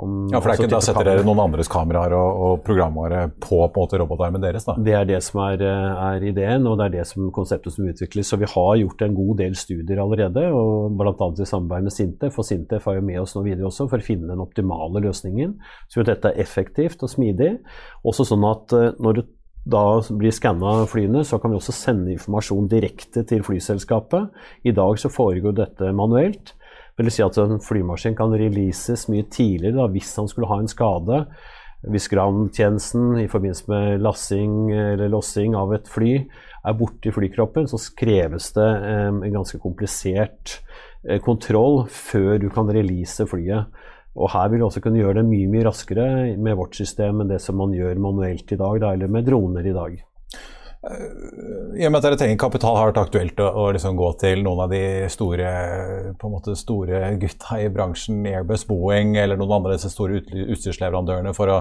Om, 0.00 0.14
ja, 0.32 0.40
for 0.40 0.54
ikke, 0.54 0.68
Da 0.72 0.80
setter 0.84 1.06
dere 1.06 1.24
noen 1.26 1.42
andres 1.42 1.68
kameraer 1.70 2.14
og, 2.16 2.42
og 2.46 2.62
programvare 2.64 3.26
på, 3.42 3.58
på 3.74 3.86
robotarmen 4.00 4.42
deres? 4.42 4.64
da? 4.68 4.76
Det 4.80 4.94
er 4.96 5.08
det 5.08 5.18
som 5.26 5.42
er, 5.44 5.64
er, 5.66 6.24
ideen, 6.30 6.68
og 6.70 6.78
det 6.80 6.86
er 6.88 6.94
det 6.98 7.08
som 7.10 7.28
konseptet 7.34 7.76
som 7.76 7.88
utvikles. 7.90 8.30
Så 8.30 8.38
vi 8.40 8.48
har 8.48 8.78
gjort 8.80 9.04
en 9.04 9.18
god 9.18 9.34
del 9.42 9.58
studier 9.58 10.00
allerede, 10.00 10.46
og 10.56 10.96
bl.a. 10.98 11.12
i 11.12 11.48
samarbeid 11.48 11.88
med 11.88 11.96
Sintef. 11.96 12.38
Og 12.40 12.48
Sintef 12.48 12.88
er 12.88 13.00
jo 13.00 13.08
med 13.10 13.20
oss 13.22 13.36
nå 13.36 13.44
videre 13.44 13.68
også 13.68 13.90
for 13.90 14.00
å 14.00 14.08
finne 14.08 14.30
den 14.30 14.40
optimale 14.42 15.04
løsningen, 15.04 15.58
så 15.90 16.06
dette 16.06 16.32
er 16.32 16.40
effektivt 16.40 17.04
og 17.04 17.12
smidig. 17.12 17.52
Også 18.06 18.26
sånn 18.28 18.46
at 18.48 18.74
eh, 18.76 18.90
når 19.02 19.20
det 19.20 19.28
da 19.70 20.00
blir 20.16 20.32
skanna 20.32 20.86
flyene, 20.88 21.20
så 21.26 21.38
kan 21.38 21.52
vi 21.52 21.58
også 21.58 21.74
sende 21.76 22.14
informasjon 22.14 22.70
direkte 22.70 23.26
til 23.28 23.44
flyselskapet. 23.44 24.30
I 24.64 24.72
dag 24.76 24.96
så 24.98 25.10
foregår 25.12 25.58
dette 25.58 25.92
manuelt. 25.96 26.54
Det 26.96 27.06
vil 27.06 27.14
si 27.14 27.24
at 27.24 27.38
en 27.40 27.62
flymaskin 27.62 28.16
kan 28.18 28.34
releases 28.36 29.06
mye 29.12 29.26
tidligere 29.32 29.78
da, 29.78 29.88
hvis 29.92 30.12
han 30.18 30.28
skulle 30.30 30.50
ha 30.50 30.60
en 30.60 30.70
skade. 30.70 31.24
Hvis 31.90 32.10
ground-tjenesten 32.12 33.22
i 33.22 33.28
forbindelse 33.30 33.70
med 33.72 34.02
lassing 34.04 34.68
eller 34.74 35.08
lossing 35.08 35.54
av 35.56 35.72
et 35.72 35.88
fly 35.88 36.10
er 36.20 36.76
borte 36.76 37.08
i 37.08 37.14
flykroppen, 37.14 37.70
så 37.70 37.80
kreves 37.96 38.50
det 38.56 38.68
en 38.90 39.22
ganske 39.32 39.60
komplisert 39.62 40.58
eh, 41.08 41.16
kontroll 41.24 41.86
før 41.88 42.36
du 42.42 42.50
kan 42.52 42.68
release 42.68 43.24
flyet. 43.24 43.72
Og 44.20 44.28
her 44.34 44.50
vil 44.50 44.60
du 44.60 44.66
også 44.66 44.82
kunne 44.84 45.00
gjøre 45.00 45.22
det 45.22 45.28
mye 45.30 45.48
mye 45.48 45.64
raskere 45.70 46.06
med 46.36 46.58
vårt 46.58 46.76
system 46.76 47.22
enn 47.22 47.32
det 47.32 47.40
som 47.40 47.56
man 47.56 47.72
gjør 47.72 48.02
manuelt 48.02 48.52
i 48.52 48.60
dag, 48.60 48.80
da, 48.82 48.92
eller 48.92 49.08
med 49.08 49.28
droner 49.30 49.70
i 49.70 49.76
dag. 49.76 49.96
I 50.80 51.84
og 51.84 51.92
med 51.92 51.98
at 51.98 52.04
dere 52.06 52.16
trenger 52.16 52.38
kapital, 52.40 52.72
har 52.78 52.88
det 52.88 52.94
vært 52.94 53.08
aktuelt 53.10 53.40
å, 53.44 53.48
å 53.52 53.64
liksom 53.76 53.98
gå 53.98 54.06
til 54.22 54.40
noen 54.46 54.62
av 54.64 54.70
de 54.72 55.10
store, 55.12 55.50
måte 56.22 56.54
store 56.56 57.02
gutta 57.20 57.58
i 57.60 57.68
bransjen, 57.72 58.22
Airbus, 58.24 58.64
Boeing 58.68 59.12
eller 59.20 59.36
noen 59.36 59.58
andre 59.58 59.76
disse 59.76 59.92
store 59.92 60.22
utstyrsleverandørene 60.24 61.34
for 61.36 61.52
å 61.52 61.58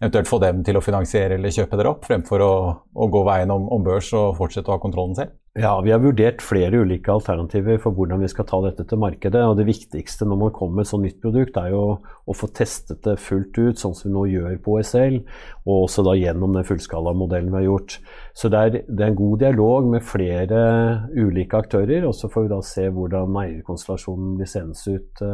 eventuelt 0.00 0.30
få 0.30 0.40
dem 0.40 0.64
til 0.64 0.78
å 0.78 0.84
finansiere 0.84 1.36
eller 1.36 1.52
kjøpe 1.52 1.76
dere 1.76 1.92
opp, 1.92 2.06
fremfor 2.08 2.44
å, 2.44 2.54
å 2.92 3.08
gå 3.12 3.24
veien 3.28 3.52
om, 3.52 3.68
om 3.72 3.84
børs 3.84 4.08
og 4.16 4.32
fortsette 4.38 4.72
å 4.72 4.78
ha 4.78 4.82
kontrollen 4.82 5.16
selv? 5.18 5.36
Ja, 5.58 5.80
Vi 5.82 5.90
har 5.90 5.98
vurdert 5.98 6.44
flere 6.46 6.78
ulike 6.84 7.10
alternativer 7.10 7.80
for 7.82 7.90
hvordan 7.90 8.20
vi 8.22 8.28
skal 8.30 8.46
ta 8.46 8.60
dette 8.62 8.84
til 8.86 9.00
markedet. 9.02 9.40
og 9.42 9.56
Det 9.58 9.66
viktigste 9.66 10.24
når 10.24 10.38
man 10.38 10.52
kommer 10.54 10.78
med 10.78 10.86
et 10.86 10.90
sånt 10.92 11.02
nytt 11.02 11.18
produkt, 11.20 11.56
er 11.58 11.72
jo 11.74 11.82
å 11.98 12.36
få 12.38 12.46
testet 12.54 13.02
det 13.02 13.16
fullt 13.18 13.58
ut, 13.58 13.80
sånn 13.80 13.96
som 13.98 14.08
vi 14.08 14.14
nå 14.14 14.22
gjør 14.30 14.60
på 14.62 14.78
OSL, 14.78 15.18
og 15.66 15.74
også 15.88 16.04
da 16.06 16.14
gjennom 16.14 16.54
den 16.54 16.68
fullskalamodellen 16.68 17.50
vi 17.50 17.58
har 17.58 17.66
gjort. 17.66 17.98
Så 18.32 18.48
det 18.48 18.60
er, 18.60 18.70
det 18.86 19.02
er, 19.02 19.10
en 19.10 19.18
god 19.18 19.42
dialog 19.42 19.90
med 19.90 20.06
flere 20.06 20.62
ulike 21.18 21.58
aktører, 21.58 22.06
og 22.06 22.14
så 22.14 22.30
får 22.30 22.46
vi 22.46 22.54
da 22.54 22.62
se 22.70 22.86
hvordan 22.86 23.42
eierkonstellasjonen 23.42 24.38
blir 24.38 24.54
seende 24.54 24.78
ut. 24.94 25.24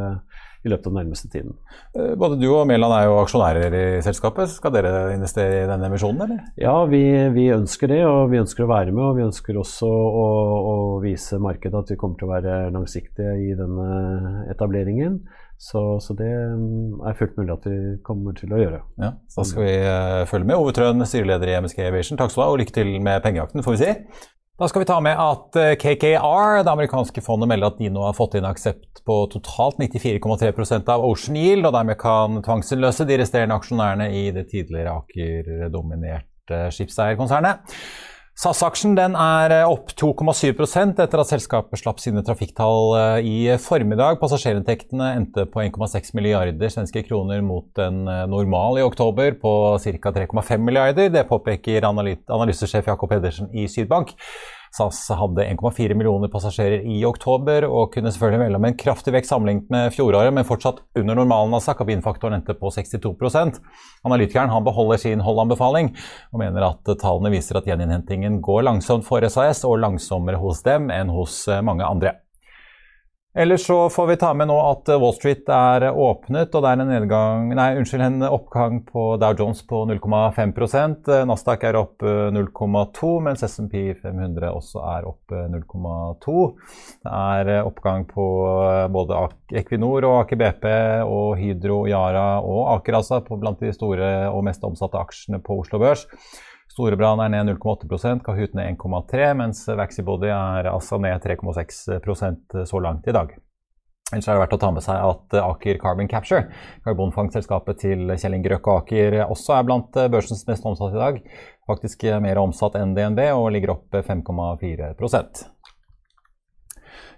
I 0.67 0.71
løpet 0.73 0.89
av 0.89 0.93
den 0.93 0.99
nærmeste 0.99 1.31
tiden. 1.31 1.55
Eh, 1.95 2.13
både 2.19 2.41
du 2.41 2.49
og 2.51 2.67
Mæland 2.67 2.95
er 2.97 3.07
jo 3.07 3.21
aksjonærer 3.21 3.77
i 3.79 3.85
selskapet. 4.03 4.51
Skal 4.51 4.75
dere 4.75 4.93
investere 5.15 5.63
i 5.63 5.71
denne 5.71 5.87
emisjonen, 5.87 6.25
eller? 6.27 6.43
Ja, 6.59 6.75
vi, 6.91 7.05
vi, 7.37 7.47
ønsker 7.55 7.93
det, 7.93 8.03
og 8.09 8.33
vi 8.33 8.43
ønsker 8.43 8.67
å 8.67 8.71
være 8.73 8.91
med. 8.91 9.05
Og 9.07 9.21
vi 9.21 9.27
ønsker 9.29 9.61
også 9.63 9.87
å, 9.87 10.29
å 10.59 10.77
vise 11.05 11.39
markedet 11.43 11.85
at 11.85 11.95
vi 11.95 12.01
kommer 12.01 12.19
til 12.19 12.29
å 12.29 12.35
være 12.35 12.61
langsiktige 12.75 13.39
i 13.47 13.55
denne 13.59 14.47
etableringen. 14.51 15.21
Så, 15.59 16.01
så, 16.01 16.13
det 16.13 16.29
mm, 16.29 17.01
er 17.09 17.17
fullt 17.17 17.37
mulig 17.39 17.55
at 17.55 17.65
vi 17.65 17.77
kommer 18.05 18.35
til 18.37 18.53
å 18.53 18.61
gjøre. 18.61 18.81
Ja, 19.01 19.15
Da 19.37 19.45
skal 19.49 19.65
vi 19.65 19.77
uh, 19.89 20.23
følge 20.29 20.51
med. 20.51 20.59
Ove 20.61 20.75
Trøen, 20.77 21.05
styreleder 21.09 21.53
i 21.53 21.61
MSK 21.65 21.81
Aviation, 21.87 22.19
takk 22.21 22.33
skal 22.33 22.43
du 22.43 22.45
ha, 22.45 22.53
og 22.53 22.61
lykke 22.61 22.75
til 22.77 22.91
med 23.01 23.23
pengejakten, 23.25 23.65
får 23.65 23.77
vi 23.77 23.81
si. 23.81 23.95
Da 24.57 24.69
skal 24.69 24.81
vi 24.81 24.87
ta 24.89 24.97
med 25.05 25.19
at 25.21 25.57
eh, 25.61 25.75
KKR, 25.77 26.63
det 26.65 26.73
amerikanske 26.73 27.21
fondet, 27.21 27.51
melder 27.51 27.69
at 27.69 27.77
de 27.77 27.91
nå 27.93 28.07
har 28.07 28.15
fått 28.17 28.39
inn 28.39 28.47
aksept 28.49 29.03
på 29.05 29.17
totalt 29.29 29.77
94,3 29.83 30.79
av 30.95 31.05
Ocean 31.05 31.37
Yield, 31.37 31.69
og 31.69 31.75
dermed 31.77 31.99
kan 32.01 32.41
tvangsinnløse 32.41 33.05
de 33.05 33.19
resterende 33.21 33.59
aksjonærene 33.61 34.07
i 34.17 34.31
det 34.33 34.47
tidligere 34.55 34.95
Aker-dominerte 35.03 36.71
skipseierkonsernet. 36.73 37.77
SAS-aksjen 38.37 38.99
er 39.01 39.53
eh, 39.55 39.65
opp 39.65 39.95
2,7% 39.97 40.99
etter 41.01 41.23
at 41.23 41.31
selskapet 41.31 41.81
slapp 41.81 42.03
sine 42.03 42.21
trafikktall 42.25 42.91
eh, 42.99 43.25
i 43.25 43.37
formiddag. 43.65 44.19
Passasjerinntektene 44.21 45.15
endte 45.17 45.47
på 45.49 45.63
1,6 45.65 46.13
milliarder 46.19 46.73
svenske 46.75 47.01
kroner 47.07 47.41
mot 47.41 47.81
en 47.81 48.05
normal 48.29 48.77
i 48.77 48.85
oktober 48.85 49.39
på 49.41 49.55
ca. 49.81 50.13
3,5 50.19 50.69
milliarder. 50.69 51.09
Det 51.15 51.25
påpeker 51.31 51.89
analysesjef 51.89 52.93
Jakob 52.93 53.15
Pedersen 53.15 53.49
i 53.57 53.65
Sydbank. 53.73 54.13
SAS 54.77 54.99
hadde 55.17 55.45
1,4 55.47 55.95
millioner 55.97 56.29
passasjerer 56.33 56.85
i 56.85 56.99
oktober 57.09 57.65
og 57.69 57.95
kunne 57.95 58.13
selvfølgelig 58.13 58.43
melde 58.43 58.61
om 58.61 58.67
en 58.69 58.77
kraftig 58.77 59.15
vekst 59.15 59.33
sammenlignet 59.33 59.71
med 59.73 59.95
fjoråret, 59.95 60.35
men 60.37 60.49
fortsatt 60.49 60.83
under 60.99 61.17
normalen. 61.17 61.55
Altså, 61.57 61.73
kabinfaktoren 61.79 62.37
endte 62.39 62.57
på 62.59 62.73
62% 62.75 63.61
Analytikeren 64.07 64.53
han 64.53 64.67
beholder 64.67 65.01
sin 65.01 65.25
holdanbefaling 65.25 65.95
og 66.33 66.43
mener 66.43 66.69
at 66.69 66.93
tallene 67.01 67.33
viser 67.33 67.59
at 67.59 67.67
gjeninnhentingen 67.69 68.43
går 68.45 68.67
langsomt 68.69 69.07
for 69.09 69.25
SAS 69.33 69.65
og 69.67 69.81
langsommere 69.83 70.41
hos 70.43 70.63
dem 70.67 70.93
enn 70.95 71.11
hos 71.15 71.45
mange 71.65 71.89
andre. 71.89 72.19
Ellers 73.39 73.67
så 73.67 73.91
får 73.91 74.07
vi 74.07 74.15
ta 74.17 74.31
med 74.35 74.49
nå 74.49 74.55
at 74.65 74.89
Wall 74.97 75.13
Street 75.13 75.51
er 75.53 75.85
åpnet, 75.93 76.55
og 76.57 76.63
det 76.65 76.71
er 76.71 76.81
en 76.81 76.89
nedgang 76.89 77.51
Nei, 77.53 77.67
unnskyld, 77.77 78.05
en 78.07 78.25
oppgang 78.31 78.79
på 78.89 79.03
Dow 79.21 79.37
Jones 79.37 79.61
på 79.69 79.83
0,5% 79.91 81.11
Nasdaq 81.29 81.67
er 81.69 81.77
opp 81.77 82.01
0,2, 82.33 83.11
mens 83.27 83.45
SMP 83.45 83.77
500 84.01 84.49
også 84.49 84.81
er 84.89 85.11
opp 85.11 85.37
0,2. 85.53 86.47
Det 87.05 87.13
er 87.13 87.53
oppgang 87.61 88.09
på 88.09 88.27
både 88.97 89.21
Equinor 89.61 90.09
og 90.09 90.23
Aker 90.23 90.41
BP 90.41 90.67
og 91.05 91.37
Hydro, 91.37 91.83
Yara 91.93 92.41
og 92.41 92.79
Aker, 92.79 93.03
altså, 93.03 93.21
blant 93.37 93.61
de 93.61 93.77
store 93.77 94.31
og 94.33 94.49
mest 94.49 94.65
omsatte 94.65 94.97
aksjene 94.97 95.45
på 95.45 95.61
Oslo 95.61 95.85
Børs. 95.85 96.09
Storebrand 96.77 97.23
er 97.25 97.31
ned 97.33 97.55
0,8 97.57 98.19
Kahoot 98.21 98.53
ned 98.53 98.75
1,3 98.77 99.29
mens 99.39 99.63
Vaxibody 99.79 100.29
er 100.29 100.67
altså 100.69 100.99
ned 101.01 101.25
3,6% 101.25 102.67
så 102.69 102.81
langt 102.85 103.09
i 103.09 103.15
dag. 103.17 103.33
Ellers 104.13 104.29
er 104.29 104.37
det 104.37 104.43
verdt 104.43 104.57
å 104.59 104.59
ta 104.61 104.69
med 104.77 104.85
seg 104.85 105.01
at 105.01 105.37
Aker 105.41 105.81
Carbon 105.81 106.11
Capture, 106.13 106.45
karbonfangstselskapet 106.85 107.81
til 107.81 108.13
Kjell 108.13 108.37
Inge 108.37 108.53
Røkke 108.53 108.77
Aker, 108.83 109.17
også 109.25 109.57
er 109.57 109.65
blant 109.67 109.97
børsens 110.13 110.45
mest 110.47 110.69
omsatte 110.69 111.01
i 111.01 111.01
dag. 111.01 111.19
Faktisk 111.67 112.05
mer 112.23 112.45
omsatt 112.45 112.77
enn 112.79 112.93
DNB 112.95 113.25
og 113.33 113.49
ligger 113.57 113.73
opp 113.79 113.97
5,4 113.97 114.93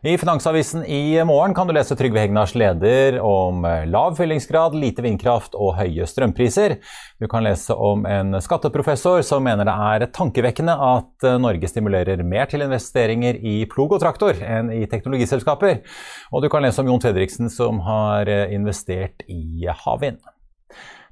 i 0.02 0.18
Finansavisen 0.18 0.84
i 0.84 1.24
morgen 1.24 1.54
kan 1.54 1.66
du 1.66 1.72
lese 1.74 1.96
Trygve 1.98 2.20
Hegnars 2.20 2.54
leder 2.54 3.16
om 3.20 3.64
lav 3.90 4.14
fyllingsgrad, 4.14 4.76
lite 4.78 5.02
vindkraft 5.02 5.56
og 5.58 5.74
høye 5.80 6.06
strømpriser. 6.06 6.76
Du 7.18 7.26
kan 7.30 7.42
lese 7.42 7.74
om 7.74 8.06
en 8.06 8.38
skatteprofessor 8.42 9.24
som 9.26 9.42
mener 9.42 9.66
det 9.66 9.74
er 9.74 10.06
tankevekkende 10.14 10.78
at 10.86 11.28
Norge 11.42 11.70
stimulerer 11.72 12.22
mer 12.22 12.46
til 12.46 12.62
investeringer 12.68 13.42
i 13.42 13.58
plog 13.70 13.98
og 13.98 14.04
traktor 14.04 14.38
enn 14.38 14.70
i 14.70 14.84
teknologiselskaper. 14.86 15.82
Og 16.30 16.46
du 16.46 16.50
kan 16.52 16.62
lese 16.62 16.84
om 16.84 16.92
Jon 16.92 17.02
Fredriksen 17.02 17.50
som 17.50 17.82
har 17.82 18.30
investert 18.54 19.26
i 19.26 19.66
havvind. 19.82 20.22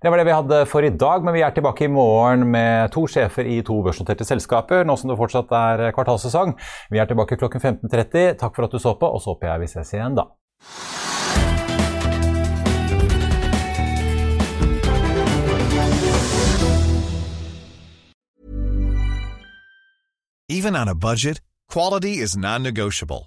Det 0.06 0.10
var 0.10 0.20
det 0.20 0.28
vi 0.28 0.34
hadde 0.36 0.58
for 0.70 0.86
i 0.86 0.90
dag, 0.94 1.24
men 1.26 1.34
vi 1.34 1.40
er 1.42 1.50
tilbake 1.50 1.82
i 1.82 1.90
morgen 1.90 2.44
med 2.52 2.92
to 2.94 3.08
sjefer 3.10 3.48
i 3.50 3.56
to 3.66 3.80
børsnoterte 3.82 4.22
selskaper, 4.22 4.84
nå 4.86 4.94
som 4.94 5.10
det 5.10 5.16
fortsatt 5.18 5.50
er 5.50 5.82
kvartalssesong. 5.96 6.52
Vi 6.94 7.00
er 7.02 7.10
tilbake 7.10 7.34
klokken 7.40 7.58
15.30. 7.58 8.36
Takk 8.38 8.54
for 8.54 8.68
at 8.68 8.70
du 8.70 8.78
så 8.78 8.94
på, 9.00 9.10
og 9.10 9.18
så 9.18 9.34
håper 9.34 9.50
jeg 9.50 9.64
vi 9.64 9.70
ses 9.74 9.90
igjen 9.96 10.14
da. 10.14 10.28
Even 20.48 20.76
on 20.76 20.86
a 20.86 20.94
budget, 20.94 21.42
quality 21.66 22.22
is 22.22 22.36
non-negotiable. 22.36 23.26